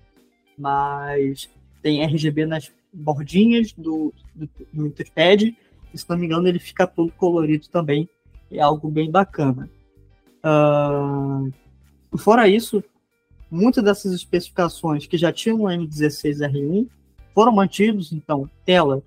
[0.58, 1.50] mas
[1.82, 5.56] tem RGB nas bordinhas do, do, do touchpad.
[5.94, 8.10] E, se não me engano, ele fica todo colorido também.
[8.54, 9.70] É algo bem bacana.
[10.46, 11.52] Uh,
[12.18, 12.84] fora isso,
[13.50, 16.88] muitas dessas especificações que já tinham no M16R1
[17.34, 19.02] foram mantidos, então, tela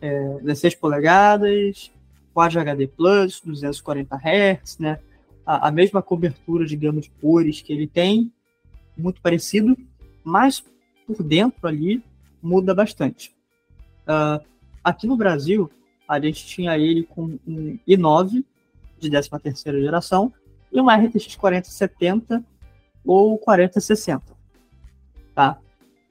[0.00, 1.92] é, 16 polegadas,
[2.34, 4.98] Quad HD Plus, 240 Hz, né?
[5.44, 8.32] A, a, mesma cobertura de gama de cores que ele tem,
[8.96, 9.76] muito parecido,
[10.24, 10.64] mas
[11.06, 12.02] por dentro ali
[12.42, 13.34] muda bastante.
[14.02, 14.44] Uh,
[14.82, 15.70] aqui no Brasil,
[16.08, 18.44] a gente tinha ele com um i9
[19.02, 20.32] de 13 terceira geração
[20.72, 22.44] e uma RTX 4070
[23.04, 24.22] ou 4060.
[25.34, 25.58] Tá?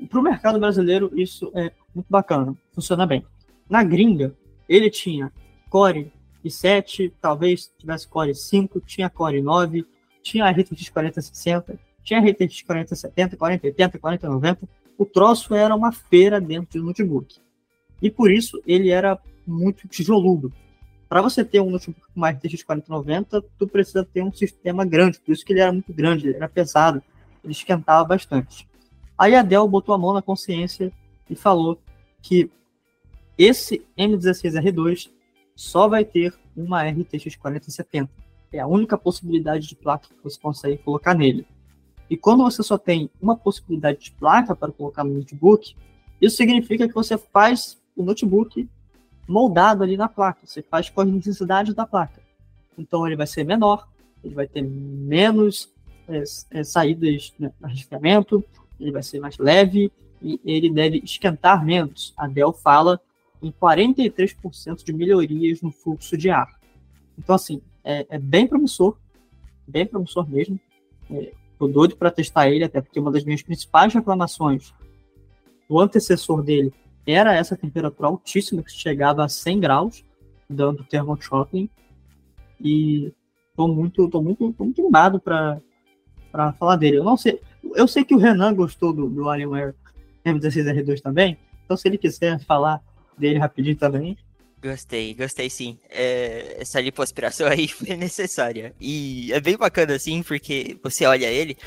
[0.10, 3.26] Para o mercado brasileiro, isso é muito bacana, funciona bem.
[3.70, 4.36] Na gringa,
[4.68, 5.32] ele tinha
[5.70, 6.12] Core
[6.44, 9.86] i7, talvez tivesse Core 5, tinha Core 9,
[10.22, 14.70] tinha RTX 4060, tinha RTX 4070, 4080, 4090.
[14.98, 17.39] O troço era uma feira dentro do notebook.
[18.02, 20.52] E por isso ele era muito tijoludo
[21.12, 25.20] para você ter um notebook com uma RTX 4090, tu precisa ter um sistema grande,
[25.20, 27.03] por isso que ele era muito grande, ele era pesado,
[27.43, 28.66] ele esquentava bastante.
[29.18, 30.89] Aí a Dell botou a mão na consciência
[31.30, 31.78] e falou
[32.22, 32.49] que
[33.38, 35.12] esse M16R2
[35.53, 38.09] só vai ter uma RTX 4070.
[38.53, 41.45] É a única possibilidade de placa que você consegue colocar nele.
[42.09, 45.76] E quando você só tem uma possibilidade de placa para colocar no notebook,
[46.22, 48.66] isso significa que você faz o notebook
[49.32, 50.41] moldado ali na placa.
[50.45, 52.21] Você faz com as necessidades da placa.
[52.77, 53.88] Então ele vai ser menor,
[54.23, 55.69] ele vai ter menos
[56.07, 58.43] é, é, saídas né, arriscamento,
[58.79, 62.13] ele vai ser mais leve e ele deve esquentar menos.
[62.17, 62.99] A Dell fala
[63.41, 66.59] em 43% de melhorias no fluxo de ar.
[67.17, 68.95] Então, assim, é, é bem promissor,
[69.67, 70.59] bem promissor mesmo.
[71.09, 74.73] É, tô doido para testar ele, até porque uma das minhas principais reclamações
[75.67, 76.73] do antecessor dele
[77.06, 80.06] era essa temperatura altíssima que chegava a 100 graus,
[80.49, 81.18] dando thermal.
[82.60, 83.12] E
[83.56, 85.60] tô muito, tô muito, tô muito animado para
[86.32, 86.97] para falar dele.
[86.97, 87.41] Eu não sei,
[87.76, 89.76] eu sei que o Renan gostou do, do Alienware
[90.26, 92.82] M16R2 também, então se ele quiser falar
[93.18, 94.18] dele rapidinho também.
[94.62, 95.80] Gostei, gostei sim.
[95.89, 98.74] É, essa lipoaspiração aí foi necessária.
[98.80, 101.58] E é bem bacana, assim, porque você olha ele,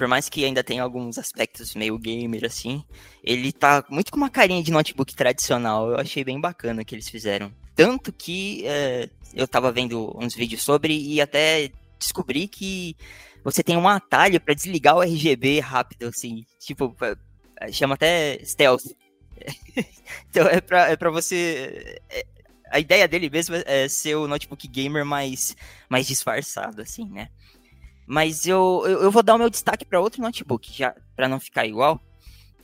[0.00, 2.82] por mais que ainda tenha alguns aspectos meio gamer, assim,
[3.22, 5.90] ele tá muito com uma carinha de notebook tradicional.
[5.90, 7.52] Eu achei bem bacana que eles fizeram.
[7.76, 12.96] Tanto que é, eu tava vendo uns vídeos sobre e até descobri que
[13.44, 16.96] você tem um atalho para desligar o RGB rápido, assim, tipo,
[17.70, 18.86] chama até stealth.
[20.30, 22.00] então é pra, é pra você.
[22.08, 22.24] É,
[22.70, 25.54] a ideia dele mesmo é ser o notebook gamer mais,
[25.90, 27.28] mais disfarçado, assim, né?
[28.10, 31.38] Mas eu, eu, eu vou dar o meu destaque para outro notebook, já para não
[31.38, 32.00] ficar igual.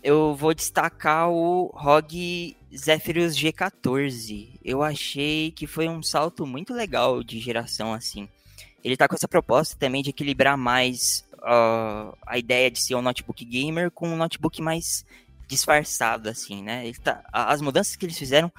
[0.02, 4.58] Eu vou destacar o ROG Zephyrus G14.
[4.64, 8.28] Eu achei que foi um salto muito legal de geração, assim.
[8.82, 13.02] Ele tá com essa proposta também de equilibrar mais uh, a ideia de ser um
[13.02, 15.04] notebook gamer com um notebook mais
[15.46, 16.90] disfarçado, assim, né?
[17.04, 18.50] Tá, as mudanças que eles fizeram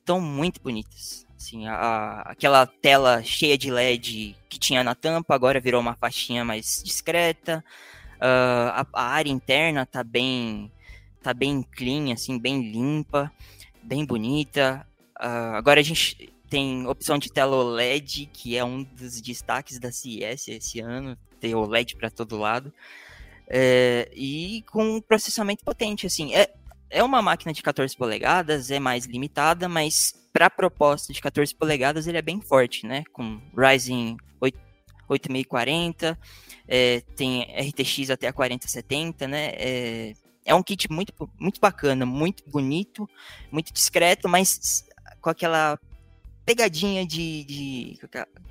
[0.00, 1.24] estão muito bonitas.
[1.42, 6.44] Assim, a, aquela tela cheia de LED que tinha na tampa agora virou uma faixinha
[6.44, 7.64] mais discreta.
[8.18, 10.70] Uh, a, a, área interna tá bem,
[11.20, 13.30] tá bem clean, assim, bem limpa,
[13.82, 14.86] bem bonita.
[15.18, 19.90] Uh, agora a gente tem opção de tela OLED, que é um dos destaques da
[19.90, 22.72] CES esse ano, ter OLED para todo lado.
[23.48, 26.32] É, e com processamento potente, assim.
[26.36, 26.54] É,
[26.88, 31.54] é uma máquina de 14 polegadas, é mais limitada, mas para a proposta de 14
[31.54, 33.04] polegadas ele é bem forte, né?
[33.12, 34.58] Com Ryzen 8,
[35.08, 36.18] 8640,
[36.66, 39.52] é, tem RTX até a 4070, né?
[39.54, 40.14] É,
[40.44, 43.08] é um kit muito, muito bacana, muito bonito,
[43.50, 44.84] muito discreto, mas
[45.20, 45.78] com aquela
[46.44, 47.98] pegadinha de, de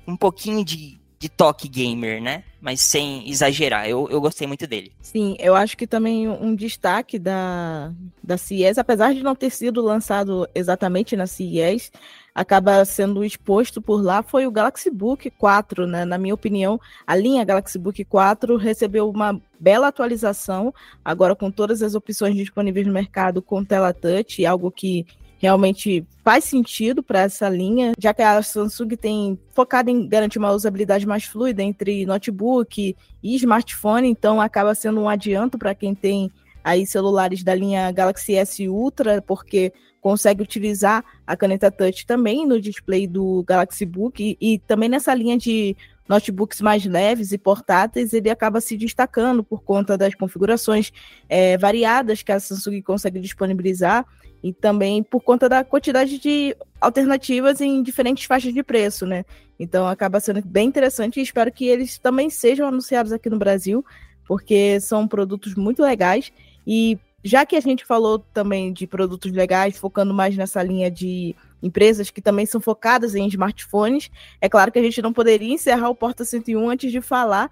[0.06, 2.42] um pouquinho de de toque gamer, né?
[2.60, 3.88] Mas sem exagerar.
[3.88, 4.92] Eu, eu gostei muito dele.
[5.00, 9.80] Sim, eu acho que também um destaque da, da CES, apesar de não ter sido
[9.80, 11.92] lançado exatamente na CES,
[12.34, 16.04] acaba sendo exposto por lá, foi o Galaxy Book 4, né?
[16.04, 21.82] Na minha opinião, a linha Galaxy Book 4 recebeu uma bela atualização, agora com todas
[21.82, 25.06] as opções disponíveis no mercado com tela touch, algo que
[25.42, 30.52] realmente faz sentido para essa linha, já que a Samsung tem focado em garantir uma
[30.52, 36.30] usabilidade mais fluida entre notebook e smartphone, então acaba sendo um adianto para quem tem
[36.62, 42.60] aí celulares da linha Galaxy S Ultra, porque consegue utilizar a caneta touch também no
[42.60, 45.76] display do Galaxy Book e, e também nessa linha de
[46.08, 50.92] notebooks mais leves e portáteis, ele acaba se destacando por conta das configurações
[51.28, 54.06] é, variadas que a Samsung consegue disponibilizar
[54.42, 59.24] e também por conta da quantidade de alternativas em diferentes faixas de preço, né?
[59.58, 63.84] Então acaba sendo bem interessante e espero que eles também sejam anunciados aqui no Brasil,
[64.26, 66.32] porque são produtos muito legais
[66.66, 71.36] e já que a gente falou também de produtos legais, focando mais nessa linha de
[71.62, 75.88] empresas que também são focadas em smartphones, é claro que a gente não poderia encerrar
[75.88, 77.48] o Porta 101 antes de falar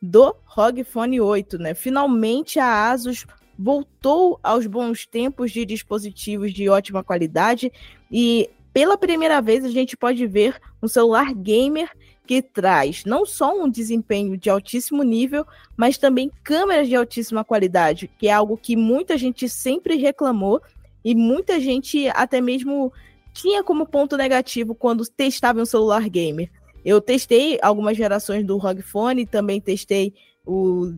[0.00, 1.74] do ROG Phone 8, né?
[1.74, 3.24] Finalmente a Asus
[3.62, 7.72] voltou aos bons tempos de dispositivos de ótima qualidade
[8.10, 11.88] e pela primeira vez a gente pode ver um celular gamer
[12.26, 15.46] que traz não só um desempenho de altíssimo nível,
[15.76, 20.60] mas também câmeras de altíssima qualidade, que é algo que muita gente sempre reclamou
[21.04, 22.92] e muita gente até mesmo
[23.32, 26.50] tinha como ponto negativo quando testava um celular gamer.
[26.84, 30.92] Eu testei algumas gerações do ROG Phone, também testei o,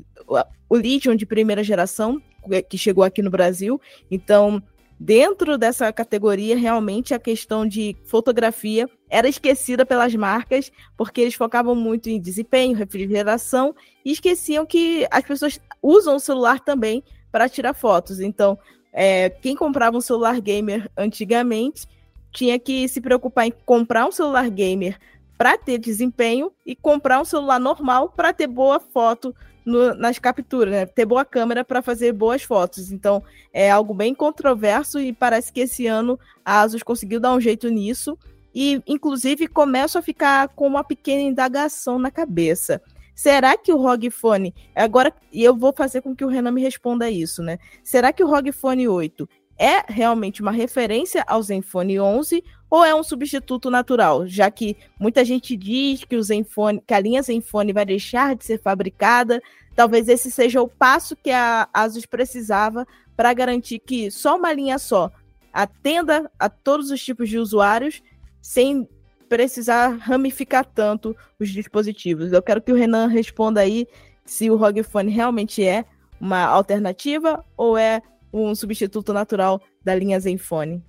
[0.68, 2.20] o Legion de primeira geração,
[2.68, 3.80] que chegou aqui no Brasil.
[4.10, 4.62] Então,
[4.98, 11.74] dentro dessa categoria, realmente a questão de fotografia era esquecida pelas marcas, porque eles focavam
[11.74, 13.74] muito em desempenho, refrigeração,
[14.04, 18.20] e esqueciam que as pessoas usam o celular também para tirar fotos.
[18.20, 18.58] Então,
[18.92, 21.86] é, quem comprava um celular gamer antigamente
[22.32, 24.98] tinha que se preocupar em comprar um celular gamer
[25.36, 29.34] para ter desempenho e comprar um celular normal para ter boa foto
[29.64, 30.86] no, nas capturas, né?
[30.86, 32.92] ter boa câmera para fazer boas fotos.
[32.92, 37.40] Então é algo bem controverso e parece que esse ano a Asus conseguiu dar um
[37.40, 38.18] jeito nisso
[38.54, 42.80] e inclusive começo a ficar com uma pequena indagação na cabeça.
[43.14, 46.62] Será que o ROG Phone, agora, e eu vou fazer com que o Renan me
[46.62, 47.58] responda isso, né?
[47.82, 49.28] Será que o ROG Phone 8
[49.58, 55.24] é realmente uma referência ao Zenfone 11 ou é um substituto natural, já que muita
[55.24, 59.40] gente diz que o Zenfone, que a linha Zenfone vai deixar de ser fabricada,
[59.76, 62.84] talvez esse seja o passo que a Asus precisava
[63.16, 65.10] para garantir que só uma linha só
[65.52, 68.02] atenda a todos os tipos de usuários
[68.42, 68.88] sem
[69.28, 72.32] precisar ramificar tanto os dispositivos.
[72.32, 73.86] Eu quero que o Renan responda aí
[74.24, 75.84] se o ROG Phone realmente é
[76.20, 78.02] uma alternativa ou é
[78.34, 80.82] um substituto natural da linha Zenfone.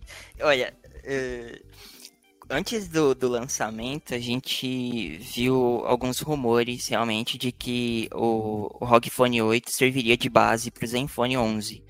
[0.40, 0.74] Olha,
[1.04, 1.66] uh,
[2.48, 9.10] antes do, do lançamento, a gente viu alguns rumores realmente de que o, o ROG
[9.10, 11.84] Phone 8 serviria de base para o Zenfone 11.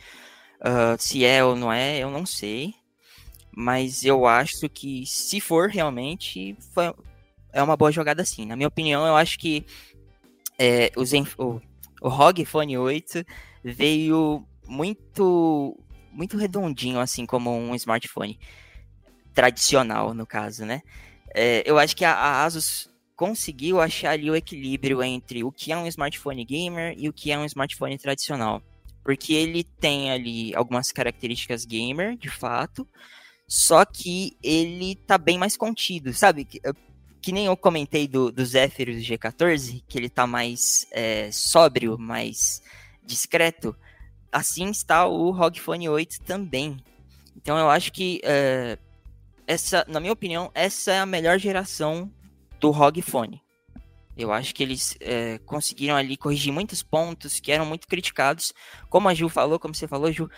[0.61, 2.74] Uh, se é ou não é, eu não sei.
[3.55, 6.92] Mas eu acho que se for realmente, foi,
[7.53, 8.46] é uma boa jogada sim.
[8.46, 9.64] Na minha opinião, eu acho que
[10.59, 11.61] é, o, Zenf o,
[12.00, 13.24] o ROG Phone 8
[13.62, 15.78] veio muito
[16.12, 18.38] muito redondinho, assim como um smartphone
[19.32, 20.82] tradicional, no caso, né?
[21.34, 25.72] É, eu acho que a, a, Asus conseguiu achar ali o equilíbrio entre o que
[25.72, 28.62] é um smartphone gamer e o que é um smartphone tradicional.
[29.02, 32.86] Porque ele tem ali algumas características gamer, de fato,
[33.48, 36.44] só que ele tá bem mais contido, sabe?
[36.44, 36.60] Que,
[37.20, 42.62] que nem eu comentei do, do Zephyrus G14, que ele tá mais é, sóbrio, mais
[43.05, 43.76] discreto,
[44.30, 46.76] assim está o ROG Phone 8 também.
[47.36, 48.80] Então eu acho que uh,
[49.46, 52.11] essa, na minha opinião, essa é a melhor geração
[52.61, 53.42] do ROG Phone.
[54.16, 58.53] Eu acho que eles é, conseguiram ali corrigir muitos pontos que eram muito criticados.
[58.90, 60.28] Como a Ju falou, como você falou, Ju,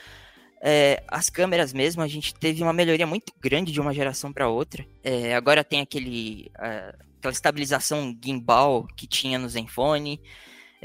[0.62, 4.48] é, as câmeras mesmo, a gente teve uma melhoria muito grande de uma geração para
[4.48, 4.86] outra.
[5.02, 10.20] É, agora tem aquele, aquela estabilização gimbal que tinha no Zenfone.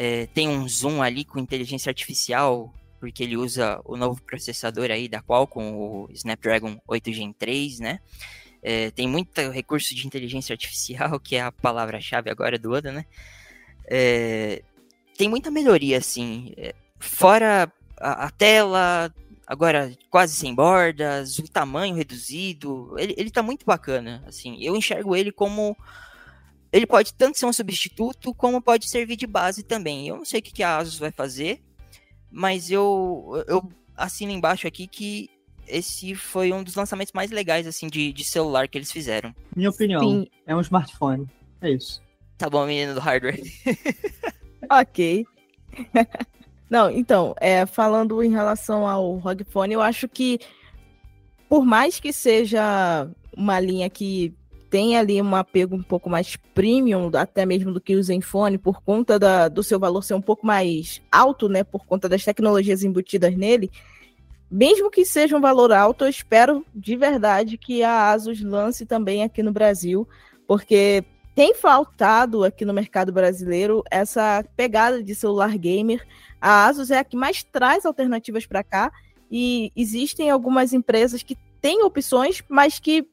[0.01, 5.09] É, tem um zoom ali com inteligência artificial, porque ele usa o novo processador aí
[5.09, 7.99] da Qualcomm, o Snapdragon 8 Gen 3, né?
[8.63, 13.05] É, tem muito recurso de inteligência artificial, que é a palavra-chave agora do Oda, né?
[13.91, 14.63] É,
[15.17, 16.53] tem muita melhoria, assim.
[16.55, 17.69] É, fora
[17.99, 19.13] a, a, tela,
[19.45, 24.63] agora quase sem bordas, o tamanho reduzido, ele, ele tá muito bacana, assim.
[24.63, 25.75] Eu enxergo ele como
[26.71, 30.07] ele pode tanto ser um substituto, como pode servir de base também.
[30.07, 31.61] Eu não sei o que a Asus vai fazer,
[32.31, 35.29] mas eu, eu assino embaixo aqui que
[35.67, 39.33] esse foi um dos lançamentos mais legais, assim, de, de celular que eles fizeram.
[39.55, 40.27] Minha opinião, Sim.
[40.45, 41.27] é um smartphone.
[41.61, 42.01] É isso.
[42.37, 43.41] Tá bom, menino do hardware.
[44.69, 45.25] ok.
[46.69, 50.39] Não, então, é, falando em relação ao ROG Phone, eu acho que
[51.47, 54.33] por mais que seja uma linha que
[54.69, 58.81] tem ali um apego um pouco mais premium, até mesmo do que o Zenfone, por
[58.81, 61.63] conta da, do seu valor ser um pouco mais alto, né?
[61.63, 63.71] Por conta das tecnologias embutidas nele.
[64.49, 69.23] Mesmo que seja um valor alto, eu espero de verdade que a Asus lance também
[69.23, 70.07] aqui no Brasil,
[70.47, 71.03] porque
[71.35, 76.05] tem faltado aqui no mercado brasileiro essa pegada de celular gamer.
[76.41, 78.91] A Asus é a que mais traz alternativas para cá
[79.31, 83.07] e existem algumas empresas que têm opções, mas que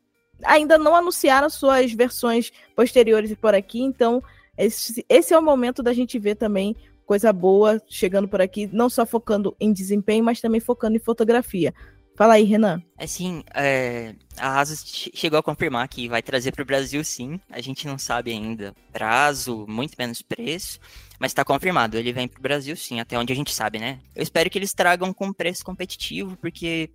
[0.44, 4.22] ainda não anunciaram suas versões posteriores por aqui, então
[4.56, 8.90] esse, esse é o momento da gente ver também coisa boa chegando por aqui, não
[8.90, 11.72] só focando em desempenho, mas também focando em fotografia.
[12.16, 12.82] Fala aí, Renan.
[12.96, 14.82] Assim, é, a Asus
[15.14, 17.38] chegou a confirmar que vai trazer para o Brasil sim.
[17.50, 20.80] A gente não sabe ainda prazo, muito menos preço,
[21.20, 21.98] mas está confirmado.
[21.98, 24.00] Ele vem para o Brasil sim, até onde a gente sabe, né?
[24.14, 26.90] Eu espero que eles tragam com preço competitivo, porque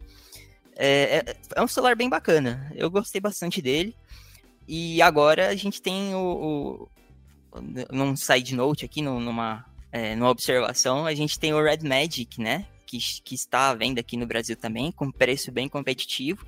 [0.84, 2.71] é, é, é, um celular bem bacana.
[2.75, 3.95] Eu gostei bastante dele.
[4.67, 6.89] E agora a gente tem o,
[7.53, 7.61] o
[7.91, 12.65] num side note aqui, numa, é, numa observação, a gente tem o Red Magic, né?
[12.88, 16.45] Que, que está à venda aqui no Brasil também, com preço bem competitivo.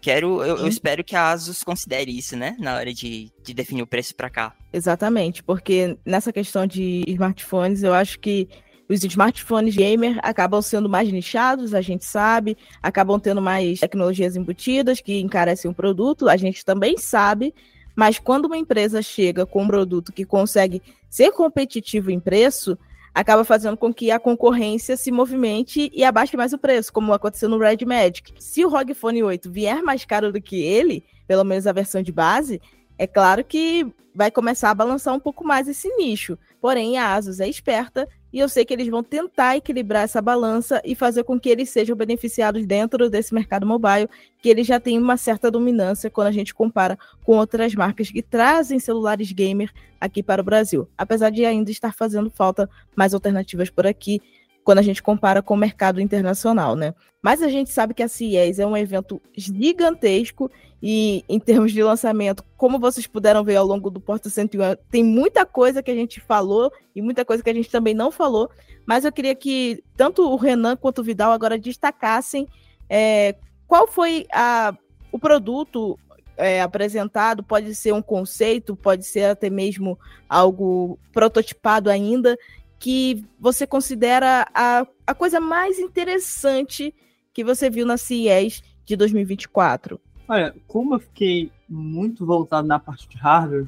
[0.00, 2.56] Quero, eu, eu, espero que a Asus considere isso, né?
[2.60, 4.54] Na hora de, de definir o preço para cá.
[4.72, 8.46] Exatamente, porque nessa questão de smartphones, eu acho que
[8.88, 15.00] os smartphones gamer acabam sendo mais nichados, a gente sabe, acabam tendo mais tecnologias embutidas
[15.00, 17.54] que encarecem o produto, a gente também sabe,
[17.96, 22.76] mas quando uma empresa chega com um produto que consegue ser competitivo em preço,
[23.14, 27.48] acaba fazendo com que a concorrência se movimente e abaixe mais o preço, como aconteceu
[27.48, 28.34] no Red Magic.
[28.38, 32.02] Se o ROG Phone 8 vier mais caro do que ele, pelo menos a versão
[32.02, 32.60] de base,
[32.98, 36.36] é claro que vai começar a balançar um pouco mais esse nicho.
[36.60, 40.82] Porém, a Asus é esperta e eu sei que eles vão tentar equilibrar essa balança
[40.84, 44.08] e fazer com que eles sejam beneficiados dentro desse mercado mobile,
[44.42, 48.20] que ele já tem uma certa dominância quando a gente compara com outras marcas que
[48.20, 49.70] trazem celulares gamer
[50.00, 50.88] aqui para o Brasil.
[50.98, 54.20] Apesar de ainda estar fazendo falta mais alternativas por aqui,
[54.64, 56.94] quando a gente compara com o mercado internacional, né?
[57.22, 60.50] Mas a gente sabe que a CES é um evento gigantesco
[60.82, 65.04] e em termos de lançamento, como vocês puderam ver ao longo do Porto 101, tem
[65.04, 68.50] muita coisa que a gente falou e muita coisa que a gente também não falou,
[68.86, 72.48] mas eu queria que tanto o Renan quanto o Vidal agora destacassem
[72.88, 73.34] é,
[73.66, 74.74] qual foi a,
[75.10, 75.98] o produto
[76.36, 79.98] é, apresentado, pode ser um conceito, pode ser até mesmo
[80.28, 82.36] algo prototipado ainda,
[82.84, 86.94] que você considera a, a coisa mais interessante
[87.32, 89.98] que você viu na CES de 2024?
[90.28, 93.66] Olha, como eu fiquei muito voltado na parte de hardware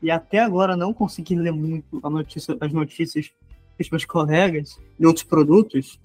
[0.00, 3.32] e até agora não consegui ler muito notícia, as notícias
[3.76, 5.98] dos meus colegas de outros produtos,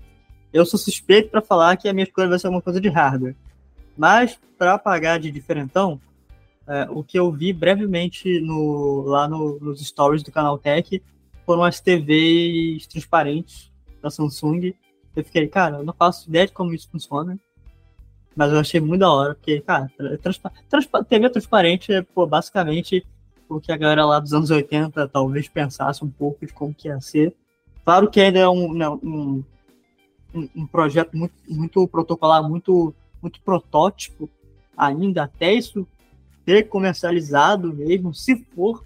[0.52, 3.36] eu sou suspeito para falar que a minha escolha vai ser uma coisa de hardware.
[3.96, 6.02] Mas, para pagar de diferentão,
[6.68, 11.04] é, o que eu vi brevemente no, lá no, nos stories do canal Tech
[11.48, 13.72] foram as TVs transparentes
[14.02, 14.76] da Samsung.
[15.16, 17.40] Eu fiquei, cara, eu não faço ideia de como isso funciona.
[18.36, 19.90] Mas eu achei muito da hora, porque, cara,
[20.22, 23.04] transpa transpa TV transparente é, pô, basicamente
[23.50, 26.90] o que a galera lá dos anos 80 talvez pensasse um pouco de como que
[26.90, 27.34] ia ser.
[27.86, 29.42] Claro que ainda é um, né, um,
[30.36, 34.30] um, projeto muito, muito protocolar, muito, muito protótipo
[34.76, 35.88] ainda, até isso
[36.46, 38.84] ser comercializado mesmo, se for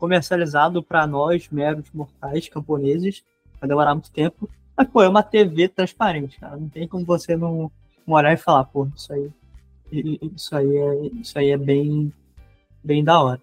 [0.00, 3.22] comercializado para nós, meros mortais camponeses,
[3.60, 4.48] vai demorar muito tempo.
[4.74, 6.56] Mas, pô, é uma TV transparente, cara.
[6.56, 7.70] Não tem como você não,
[8.06, 9.30] não olhar e falar, pô, isso aí,
[10.34, 12.10] isso aí é, isso aí é bem,
[12.82, 13.42] bem da hora.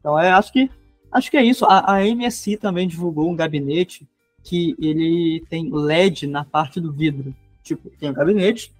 [0.00, 0.68] Então, é, acho que
[1.12, 1.64] acho que é isso.
[1.64, 4.06] A, a MSI também divulgou um gabinete
[4.42, 7.32] que ele tem LED na parte do vidro.
[7.62, 8.72] Tipo, tem um gabinete,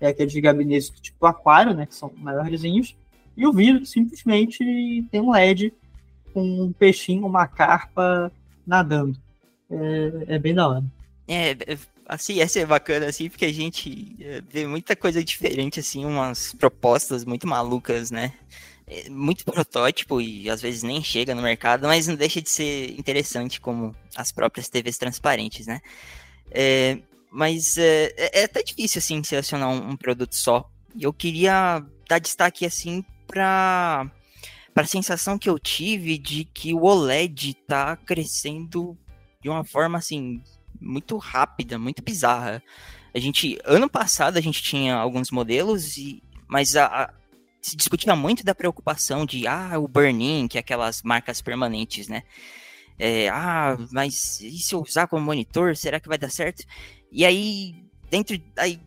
[0.00, 2.94] é aqueles gabinetes tipo aquário, né, que são maiorzinhos,
[3.36, 4.58] e o vidro simplesmente
[5.10, 5.72] tem um LED
[6.32, 8.32] com um peixinho, uma carpa
[8.66, 9.18] nadando.
[9.70, 10.84] É, é bem da hora.
[11.28, 11.56] É,
[12.06, 16.52] assim, essa é bacana, assim, porque a gente é, vê muita coisa diferente, assim, umas
[16.54, 18.32] propostas muito malucas, né?
[18.86, 22.98] É muito protótipo e às vezes nem chega no mercado, mas não deixa de ser
[22.98, 25.80] interessante como as próprias TVs transparentes, né?
[26.50, 26.98] É,
[27.30, 30.68] mas é, é, é até difícil, assim, selecionar um, um produto só.
[30.96, 34.10] E eu queria dar destaque, assim, para
[34.80, 38.96] para a sensação que eu tive de que o OLED está crescendo
[39.42, 40.42] de uma forma assim
[40.80, 42.62] muito rápida, muito bizarra.
[43.14, 47.14] A gente ano passado a gente tinha alguns modelos e mas a, a,
[47.60, 52.22] se discutia muito da preocupação de ah o burn-in, que é aquelas marcas permanentes, né?
[52.98, 56.64] É, ah, mas e se eu usar como monitor, será que vai dar certo?
[57.12, 58.36] E aí dentro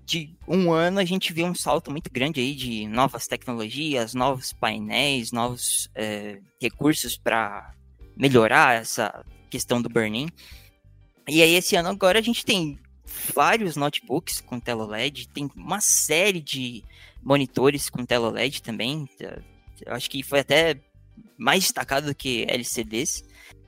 [0.05, 4.51] de um ano a gente viu um salto muito grande aí de novas tecnologias, novos
[4.51, 7.73] painéis, novos é, recursos para
[8.17, 10.29] melhorar essa questão do burn-in.
[11.27, 12.77] E aí esse ano agora a gente tem
[13.33, 16.83] vários notebooks com tela LED, tem uma série de
[17.23, 19.07] monitores com tela LED também.
[19.85, 20.77] Eu acho que foi até
[21.37, 23.23] mais destacado do que LCDs.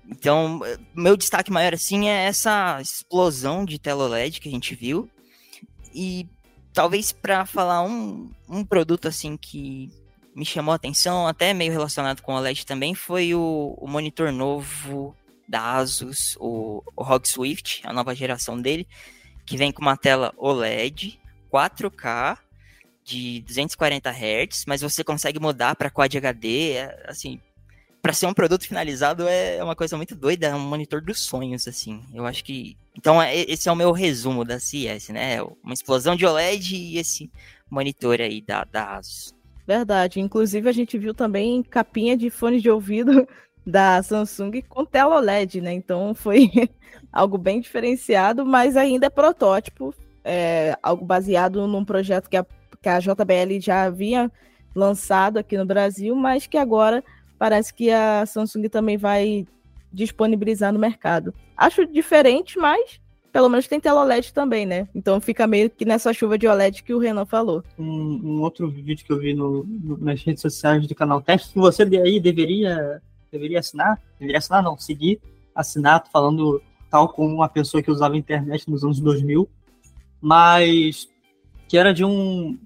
[0.08, 0.60] Então,
[0.94, 5.10] meu destaque maior assim é essa explosão de tela LED que a gente viu
[5.96, 6.28] e
[6.74, 9.90] talvez para falar um, um produto assim que
[10.36, 14.34] me chamou a atenção, até meio relacionado com o OLED também, foi o, o monitor
[14.34, 15.16] novo
[15.48, 18.86] da Asus, o, o ROG Swift, a nova geração dele,
[19.46, 21.18] que vem com uma tela OLED
[21.50, 22.38] 4K
[23.06, 27.40] de 240 Hz, mas você consegue mudar para Quad HD, é, assim,
[28.06, 31.68] para ser um produto finalizado é uma coisa muito doida, é um monitor dos sonhos,
[31.68, 32.04] assim.
[32.14, 35.42] Eu acho que então, é, esse é o meu resumo da CS, né?
[35.64, 37.32] Uma explosão de OLED e esse
[37.68, 39.34] monitor aí da, da Asus.
[39.66, 40.20] Verdade.
[40.20, 43.28] Inclusive, a gente viu também capinha de fone de ouvido
[43.66, 45.74] da Samsung com tela OLED, né?
[45.74, 46.52] Então, foi
[47.12, 49.96] algo bem diferenciado, mas ainda é protótipo.
[50.24, 52.46] É algo baseado num projeto que a,
[52.80, 54.32] que a JBL já havia
[54.76, 57.04] lançado aqui no Brasil, mas que agora
[57.38, 59.46] parece que a Samsung também vai
[59.92, 61.34] disponibilizar no mercado.
[61.56, 63.00] Acho diferente, mas
[63.36, 64.88] pelo menos tem tela OLED também, né?
[64.96, 67.62] Então fica meio que nessa chuva de OLED que o Renan falou.
[67.78, 71.52] Um, um outro vídeo que eu vi no, no, nas redes sociais do canal Teste,
[71.52, 75.20] que você aí deveria, deveria assinar, deveria assinar não, seguir,
[75.54, 79.50] assinar, falando, tal como uma pessoa que usava internet nos anos 2000,
[80.22, 81.10] mas
[81.68, 82.58] que era de um,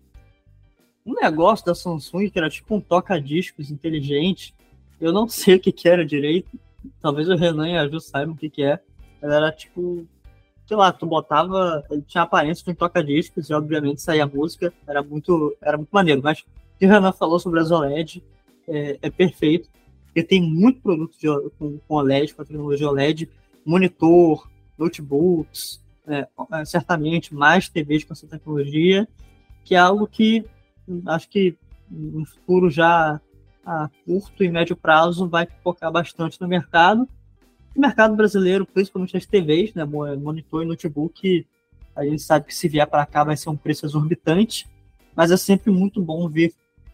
[1.04, 4.54] um negócio da Samsung que era tipo um toca-discos inteligente.
[5.00, 6.50] Eu não sei o que, que era direito,
[7.02, 8.80] talvez o Renan e a Ju saibam o que, que é.
[9.22, 10.06] Ela era tipo,
[10.68, 15.02] sei lá, tu botava, ele tinha aparência de um toca-discos e obviamente saía música, era
[15.02, 16.46] muito, era muito maneiro, mas o
[16.80, 18.24] que o Renan falou sobre as OLED
[18.68, 19.70] é, é perfeito,
[20.06, 21.28] porque tem muito produto de,
[21.58, 23.30] com, com OLED, com a tecnologia OLED,
[23.66, 29.08] monitor, notebooks, é, é, certamente mais TVs com essa tecnologia,
[29.64, 30.46] que é algo que
[31.06, 31.56] acho que
[31.90, 33.22] no futuro já
[33.70, 37.08] a curto e médio prazo vai focar bastante no mercado.
[37.76, 41.46] O mercado brasileiro, principalmente as TVs, né, monitor e notebook,
[41.96, 44.68] a gente sabe que se vier para cá vai ser um preço exorbitante,
[45.16, 46.52] mas é sempre muito bom ver,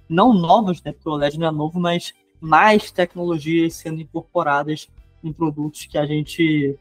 [0.10, 4.90] não novas, né, porque o OLED não é novo, mas mais tecnologias sendo incorporadas
[5.24, 6.78] em produtos que a gente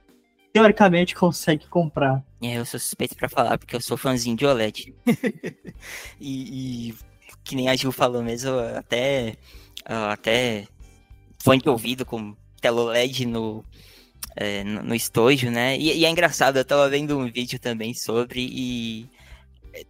[0.52, 2.24] teoricamente consegue comprar.
[2.42, 4.92] É, eu sou suspeito para falar, porque eu sou fãzinho de OLED.
[6.20, 6.94] e, e,
[7.44, 9.36] que nem a Gil falou mesmo, até,
[9.84, 10.66] até
[11.42, 13.64] fone de ouvido com tela OLED no,
[14.36, 15.76] é, no, no estojo, né?
[15.78, 19.08] E, e, é engraçado, eu tava vendo um vídeo também sobre, e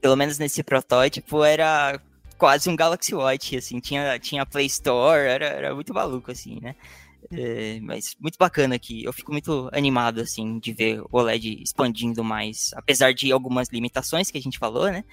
[0.01, 2.01] pelo menos nesse protótipo era
[2.37, 6.75] quase um Galaxy Watch, assim, tinha, tinha Play Store, era, era muito maluco, assim, né?
[7.33, 9.05] É, mas muito bacana aqui.
[9.05, 14.31] Eu fico muito animado, assim, de ver o OLED expandindo mais, apesar de algumas limitações
[14.31, 15.05] que a gente falou, né?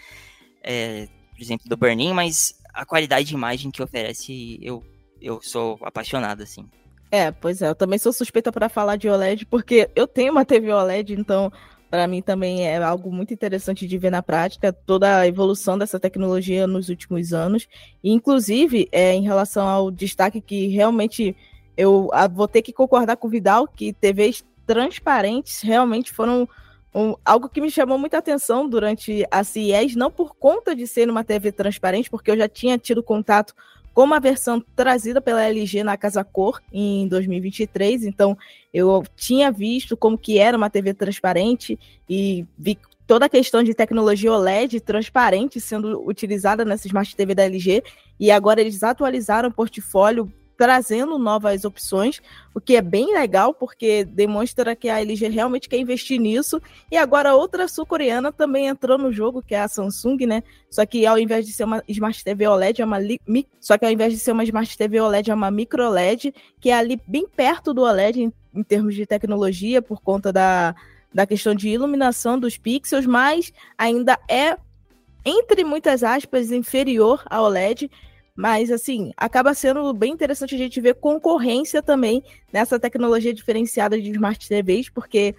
[0.63, 1.07] É,
[1.41, 4.83] por exemplo, do burn-in, mas a qualidade de imagem que oferece, eu,
[5.19, 6.69] eu sou apaixonado, assim.
[7.09, 10.45] É, pois é, eu também sou suspeita para falar de OLED, porque eu tenho uma
[10.45, 11.51] TV OLED, então
[11.89, 15.99] para mim também é algo muito interessante de ver na prática toda a evolução dessa
[15.99, 17.67] tecnologia nos últimos anos,
[18.03, 21.35] e inclusive é, em relação ao destaque que realmente
[21.75, 26.47] eu ah, vou ter que concordar com o Vidal que TVs transparentes realmente foram
[26.93, 31.09] um, algo que me chamou muita atenção durante a CIES, não por conta de ser
[31.09, 33.53] uma TV transparente, porque eu já tinha tido contato
[33.93, 38.37] com uma versão trazida pela LG na Casa Cor em 2023, então
[38.73, 41.77] eu tinha visto como que era uma TV transparente
[42.09, 47.43] e vi toda a questão de tecnologia OLED transparente sendo utilizada nessa Smart TV da
[47.43, 47.83] LG,
[48.19, 50.31] e agora eles atualizaram o portfólio
[50.61, 52.21] trazendo novas opções,
[52.53, 56.61] o que é bem legal, porque demonstra que a LG realmente quer investir nisso.
[56.91, 60.43] E agora outra sul-coreana também entrou no jogo, que é a Samsung, né?
[60.69, 63.47] Só que ao invés de ser uma Smart TV OLED, é uma mi...
[63.59, 65.81] só que ao invés de ser uma Smart TV OLED, é uma micro
[66.59, 70.75] que é ali bem perto do OLED em, em termos de tecnologia, por conta da,
[71.11, 74.55] da questão de iluminação dos pixels, mas ainda é
[75.25, 77.89] entre muitas aspas, inferior ao OLED,
[78.41, 84.09] mas, assim, acaba sendo bem interessante a gente ver concorrência também nessa tecnologia diferenciada de
[84.09, 85.35] Smart TVs, porque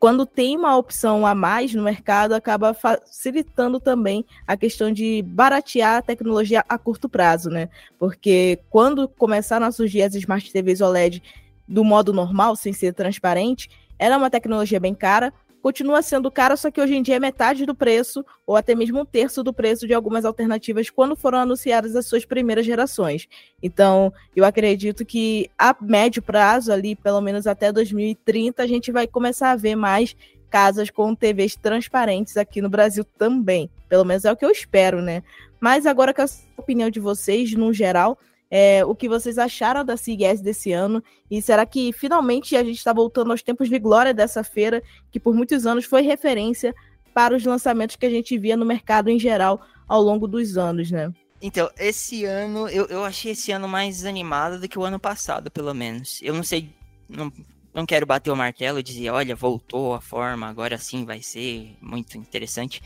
[0.00, 5.98] quando tem uma opção a mais no mercado, acaba facilitando também a questão de baratear
[5.98, 7.68] a tecnologia a curto prazo, né?
[7.98, 11.22] Porque quando começaram a surgir as Smart TVs OLED
[11.68, 13.68] do modo normal, sem ser transparente,
[13.98, 15.34] era uma tecnologia bem cara,
[15.68, 19.00] continua sendo caro, só que hoje em dia é metade do preço, ou até mesmo
[19.00, 23.28] um terço do preço de algumas alternativas quando foram anunciadas as suas primeiras gerações.
[23.62, 29.06] Então, eu acredito que a médio prazo, ali, pelo menos até 2030, a gente vai
[29.06, 30.16] começar a ver mais
[30.48, 33.68] casas com TVs transparentes aqui no Brasil também.
[33.90, 35.22] Pelo menos é o que eu espero, né?
[35.60, 36.26] Mas agora com a
[36.56, 38.18] opinião de vocês, no geral,
[38.50, 42.78] é, o que vocês acharam da CIGS desse ano e será que finalmente a gente
[42.78, 46.74] está voltando aos tempos de glória dessa feira, que por muitos anos foi referência
[47.12, 50.90] para os lançamentos que a gente via no mercado em geral ao longo dos anos,
[50.90, 51.12] né?
[51.40, 55.50] Então, esse ano, eu, eu achei esse ano mais animado do que o ano passado,
[55.50, 56.20] pelo menos.
[56.20, 56.74] Eu não sei,
[57.08, 57.32] não,
[57.72, 61.76] não quero bater o martelo e dizer, olha, voltou a forma, agora sim vai ser
[61.80, 62.82] muito interessante.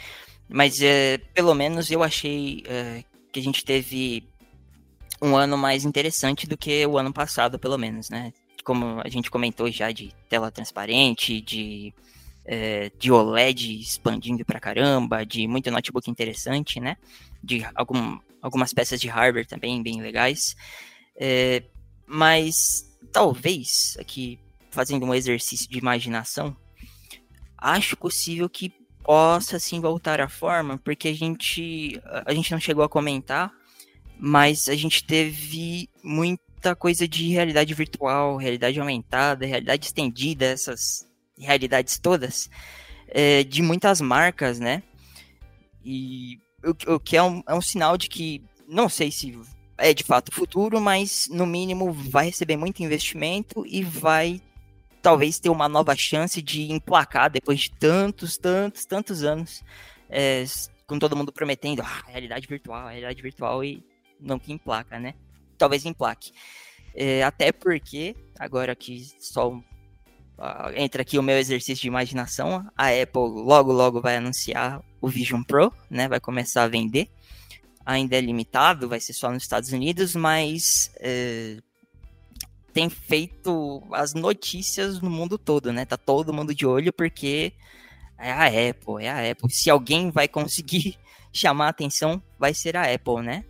[0.49, 3.03] Mas, é, pelo menos, eu achei é,
[3.33, 4.29] que a gente teve
[5.23, 8.33] um ano mais interessante do que o ano passado, pelo menos, né?
[8.65, 11.95] Como a gente comentou já de tela transparente, de,
[12.45, 16.97] é, de OLED expandindo pra caramba, de muito notebook interessante, né?
[17.43, 20.57] De algum, algumas peças de hardware também bem legais.
[21.17, 21.63] É,
[22.05, 24.41] mas talvez, aqui
[24.71, 26.57] fazendo um exercício de imaginação,
[27.57, 28.73] acho possível que
[29.05, 33.53] possa sim voltar à forma, porque a gente, a gente não chegou a comentar,
[34.25, 41.05] mas a gente teve muita coisa de realidade virtual, realidade aumentada, realidade estendida, essas
[41.37, 42.49] realidades todas,
[43.09, 44.81] é, de muitas marcas, né?
[45.85, 49.37] E o, o que é um, é um sinal de que, não sei se
[49.77, 54.41] é de fato futuro, mas no mínimo vai receber muito investimento e vai
[55.03, 59.65] talvez ter uma nova chance de emplacar depois de tantos, tantos, tantos anos,
[60.09, 60.45] é,
[60.87, 63.83] com todo mundo prometendo ah, realidade virtual, realidade virtual e
[64.23, 65.15] não que emplaca, né?
[65.59, 66.33] Talvez emplaque.
[66.95, 69.63] É, até porque, agora que só uh,
[70.77, 75.43] entra aqui o meu exercício de imaginação, a Apple logo, logo vai anunciar o Vision
[75.43, 76.09] Pro, né?
[76.09, 77.11] Vai começar a vender.
[77.85, 81.59] Ainda é limitado, vai ser só nos Estados Unidos, mas é,
[82.73, 85.85] tem feito as notícias no mundo todo, né?
[85.85, 87.53] Tá todo mundo de olho porque
[88.19, 89.53] é a Apple, é a Apple.
[89.53, 90.97] Se alguém vai conseguir
[91.33, 93.45] chamar a atenção, vai ser a Apple, né?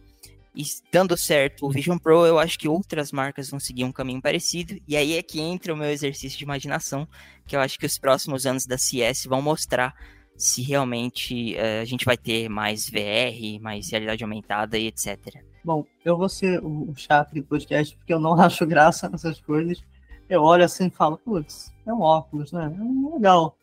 [0.54, 4.20] E dando certo o Vision Pro, eu acho que outras marcas vão seguir um caminho
[4.20, 4.76] parecido.
[4.86, 7.08] E aí é que entra o meu exercício de imaginação,
[7.46, 9.94] que eu acho que os próximos anos da CS vão mostrar
[10.36, 15.42] se realmente uh, a gente vai ter mais VR, mais realidade aumentada e etc.
[15.64, 19.82] Bom, eu vou ser o chato do podcast porque eu não acho graça nessas coisas.
[20.28, 22.74] Eu olho assim e falo, putz, é um óculos, né?
[22.74, 23.56] É legal.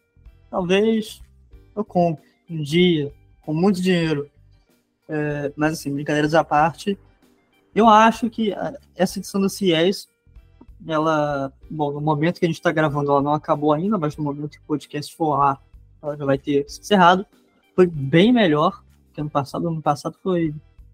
[0.49, 1.22] Talvez
[1.76, 4.30] eu compre um dia, com muito dinheiro.
[5.10, 6.98] É, mas assim, brincadeiras à parte,
[7.73, 8.53] eu acho que
[8.95, 10.07] essa edição da CIES,
[10.88, 14.23] ela, bom, no momento que a gente está gravando, ela não acabou ainda, mas no
[14.23, 15.60] momento que o podcast for lá,
[16.02, 17.26] ela já vai ter se encerrado.
[17.76, 18.84] Foi bem melhor
[19.14, 19.68] que ano passado.
[19.68, 20.53] Ano passado foi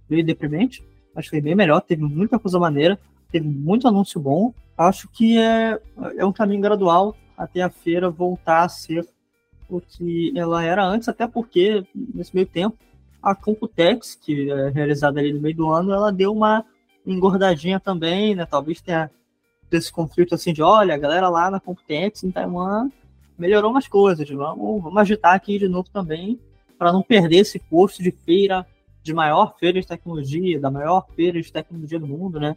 [0.10, 0.84] meio deprimente,
[1.14, 1.82] mas foi bem melhor.
[1.82, 2.98] Teve muita coisa maneira,
[3.32, 4.54] teve muito anúncio bom.
[4.78, 5.80] Acho que é,
[6.18, 9.08] é um caminho gradual até a feira voltar a ser
[9.70, 12.78] o que ela era antes, até porque nesse meio tempo
[13.26, 16.64] a Computex, que é realizada ali no meio do ano, ela deu uma
[17.04, 18.46] engordadinha também, né?
[18.46, 19.10] Talvez tenha
[19.68, 22.88] desse conflito assim de, olha, a galera lá na Computex em Taiwan
[23.36, 26.40] melhorou umas coisas, vamos, vamos agitar aqui de novo também
[26.78, 28.64] para não perder esse posto de feira,
[29.02, 32.56] de maior feira de tecnologia, da maior feira de tecnologia do mundo, né?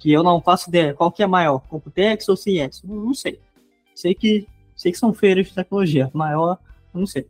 [0.00, 2.82] Que eu não faço ideia, qual que é maior, Computex ou CES?
[2.82, 3.38] Não, não sei.
[3.94, 6.58] Sei que sei que são feiras de tecnologia, maior,
[6.92, 7.24] não sei.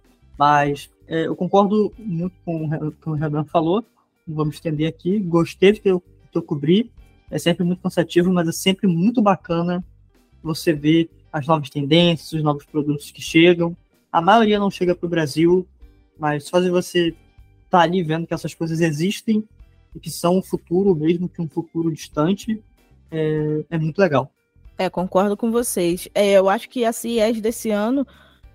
[1.07, 3.85] É, eu concordo muito com o que o Renan falou,
[4.27, 5.19] não vamos estender aqui.
[5.19, 6.91] Gostei do que eu, que eu cobri,
[7.31, 9.85] é sempre muito cansativo, mas é sempre muito bacana
[10.43, 13.77] você ver as novas tendências, os novos produtos que chegam.
[14.13, 15.67] A maioria não chega para o Brasil,
[16.19, 17.17] mas só de você estar
[17.71, 19.45] tá ali vendo que essas coisas existem
[19.95, 22.63] e que são um futuro, mesmo que um futuro distante,
[23.11, 24.31] é, é muito legal.
[24.79, 26.09] É, concordo com vocês.
[26.15, 28.07] É, eu acho que a CIES desse ano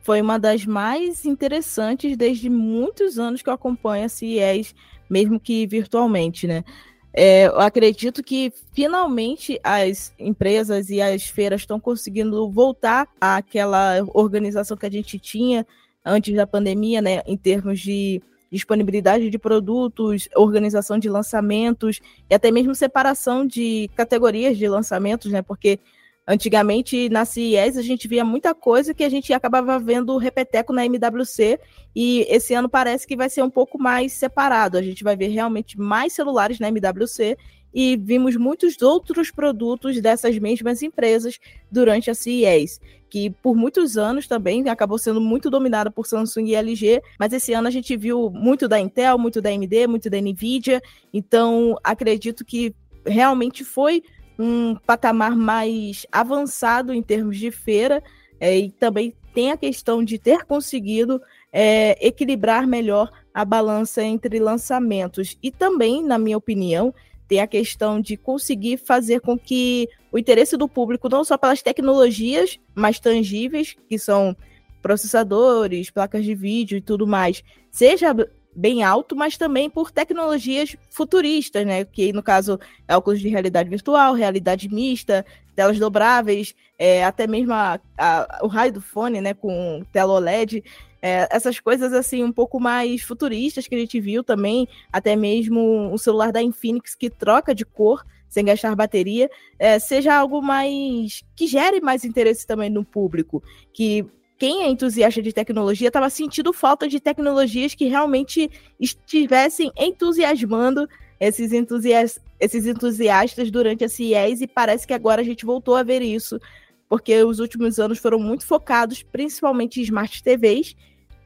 [0.07, 4.73] foi uma das mais interessantes desde muitos anos que eu acompanho a CIES,
[5.09, 6.63] mesmo que virtualmente, né?
[7.11, 14.77] É, eu acredito que finalmente as empresas e as feiras estão conseguindo voltar àquela organização
[14.77, 15.67] que a gente tinha
[16.05, 17.21] antes da pandemia, né?
[17.27, 24.57] Em termos de disponibilidade de produtos, organização de lançamentos e até mesmo separação de categorias
[24.57, 25.41] de lançamentos, né?
[25.41, 25.81] Porque
[26.29, 30.85] Antigamente, na CES, a gente via muita coisa que a gente acabava vendo repeteco na
[30.85, 31.57] MWC,
[31.95, 34.77] e esse ano parece que vai ser um pouco mais separado.
[34.77, 37.37] A gente vai ver realmente mais celulares na MWC
[37.73, 41.39] e vimos muitos outros produtos dessas mesmas empresas
[41.71, 46.55] durante a CES, que por muitos anos também acabou sendo muito dominada por Samsung e
[46.55, 50.19] LG, mas esse ano a gente viu muito da Intel, muito da AMD, muito da
[50.19, 50.81] Nvidia,
[51.13, 52.75] então acredito que
[53.05, 54.03] realmente foi
[54.37, 58.03] um patamar mais avançado em termos de feira,
[58.39, 64.39] é, e também tem a questão de ter conseguido é, equilibrar melhor a balança entre
[64.39, 65.37] lançamentos.
[65.41, 66.93] E também, na minha opinião,
[67.27, 71.61] tem a questão de conseguir fazer com que o interesse do público, não só pelas
[71.61, 74.35] tecnologias mais tangíveis, que são
[74.81, 78.15] processadores, placas de vídeo e tudo mais, seja
[78.57, 81.85] bem alto, mas também por tecnologias futuristas, né?
[81.85, 85.23] Que no caso é óculos de realidade virtual, realidade mista,
[85.55, 89.35] telas dobráveis, é, até mesmo a, a, o raio do fone, né?
[89.35, 90.63] Com tela OLED.
[90.99, 95.93] É, essas coisas assim um pouco mais futuristas que a gente viu também, até mesmo
[95.93, 99.29] o celular da Infinix que troca de cor sem gastar bateria,
[99.59, 104.05] é, seja algo mais que gere mais interesse também no público, que
[104.37, 108.49] quem é entusiasta de tecnologia estava sentindo falta de tecnologias que realmente
[108.79, 110.87] estivessem entusiasmando
[111.19, 115.81] esses, entusias esses entusiastas durante a CES e parece que agora a gente voltou a
[115.81, 116.39] ver isso,
[116.87, 120.75] porque os últimos anos foram muito focados principalmente em smart TVs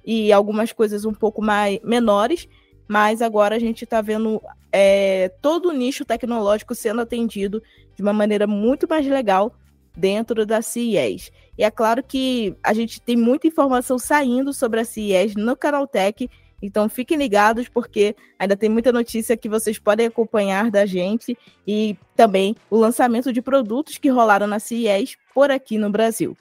[0.06, 2.48] e algumas coisas um pouco mais menores,
[2.88, 7.62] mas agora a gente está vendo é, todo o nicho tecnológico sendo atendido
[7.96, 9.54] de uma maneira muito mais legal
[9.96, 11.32] dentro da CIES.
[11.62, 16.28] E é claro que a gente tem muita informação saindo sobre a CIES no Canaltech,
[16.60, 21.96] então fiquem ligados porque ainda tem muita notícia que vocês podem acompanhar da gente e
[22.16, 26.36] também o lançamento de produtos que rolaram na CIES por aqui no Brasil.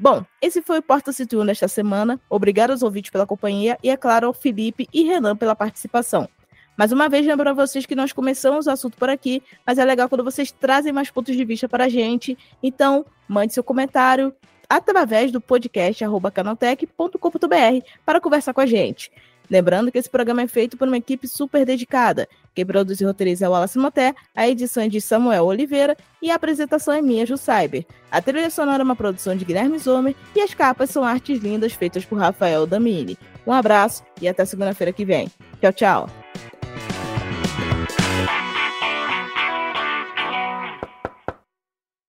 [0.00, 2.20] Bom, esse foi o Porta City 1 desta semana.
[2.28, 6.28] Obrigado aos ouvintes pela companhia e, é claro, ao Felipe e Renan pela participação.
[6.76, 9.84] Mais uma vez, lembro a vocês que nós começamos o assunto por aqui, mas é
[9.84, 12.36] legal quando vocês trazem mais pontos de vista para a gente.
[12.60, 14.34] Então, mande seu comentário
[14.68, 19.10] através do podcast canaltech.com.br para conversar com a gente.
[19.50, 22.28] Lembrando que esse programa é feito por uma equipe super dedicada.
[22.54, 26.30] Quem produz e roteiriza é o Wallace Moté, a edição é de Samuel Oliveira e
[26.30, 27.84] a apresentação é minha, Ju Cyber.
[28.10, 31.72] A trilha sonora é uma produção de Guilherme Zomer e as capas são artes lindas
[31.72, 33.16] feitas por Rafael Damini.
[33.46, 35.30] Um abraço e até segunda-feira que vem.
[35.60, 36.25] Tchau, tchau.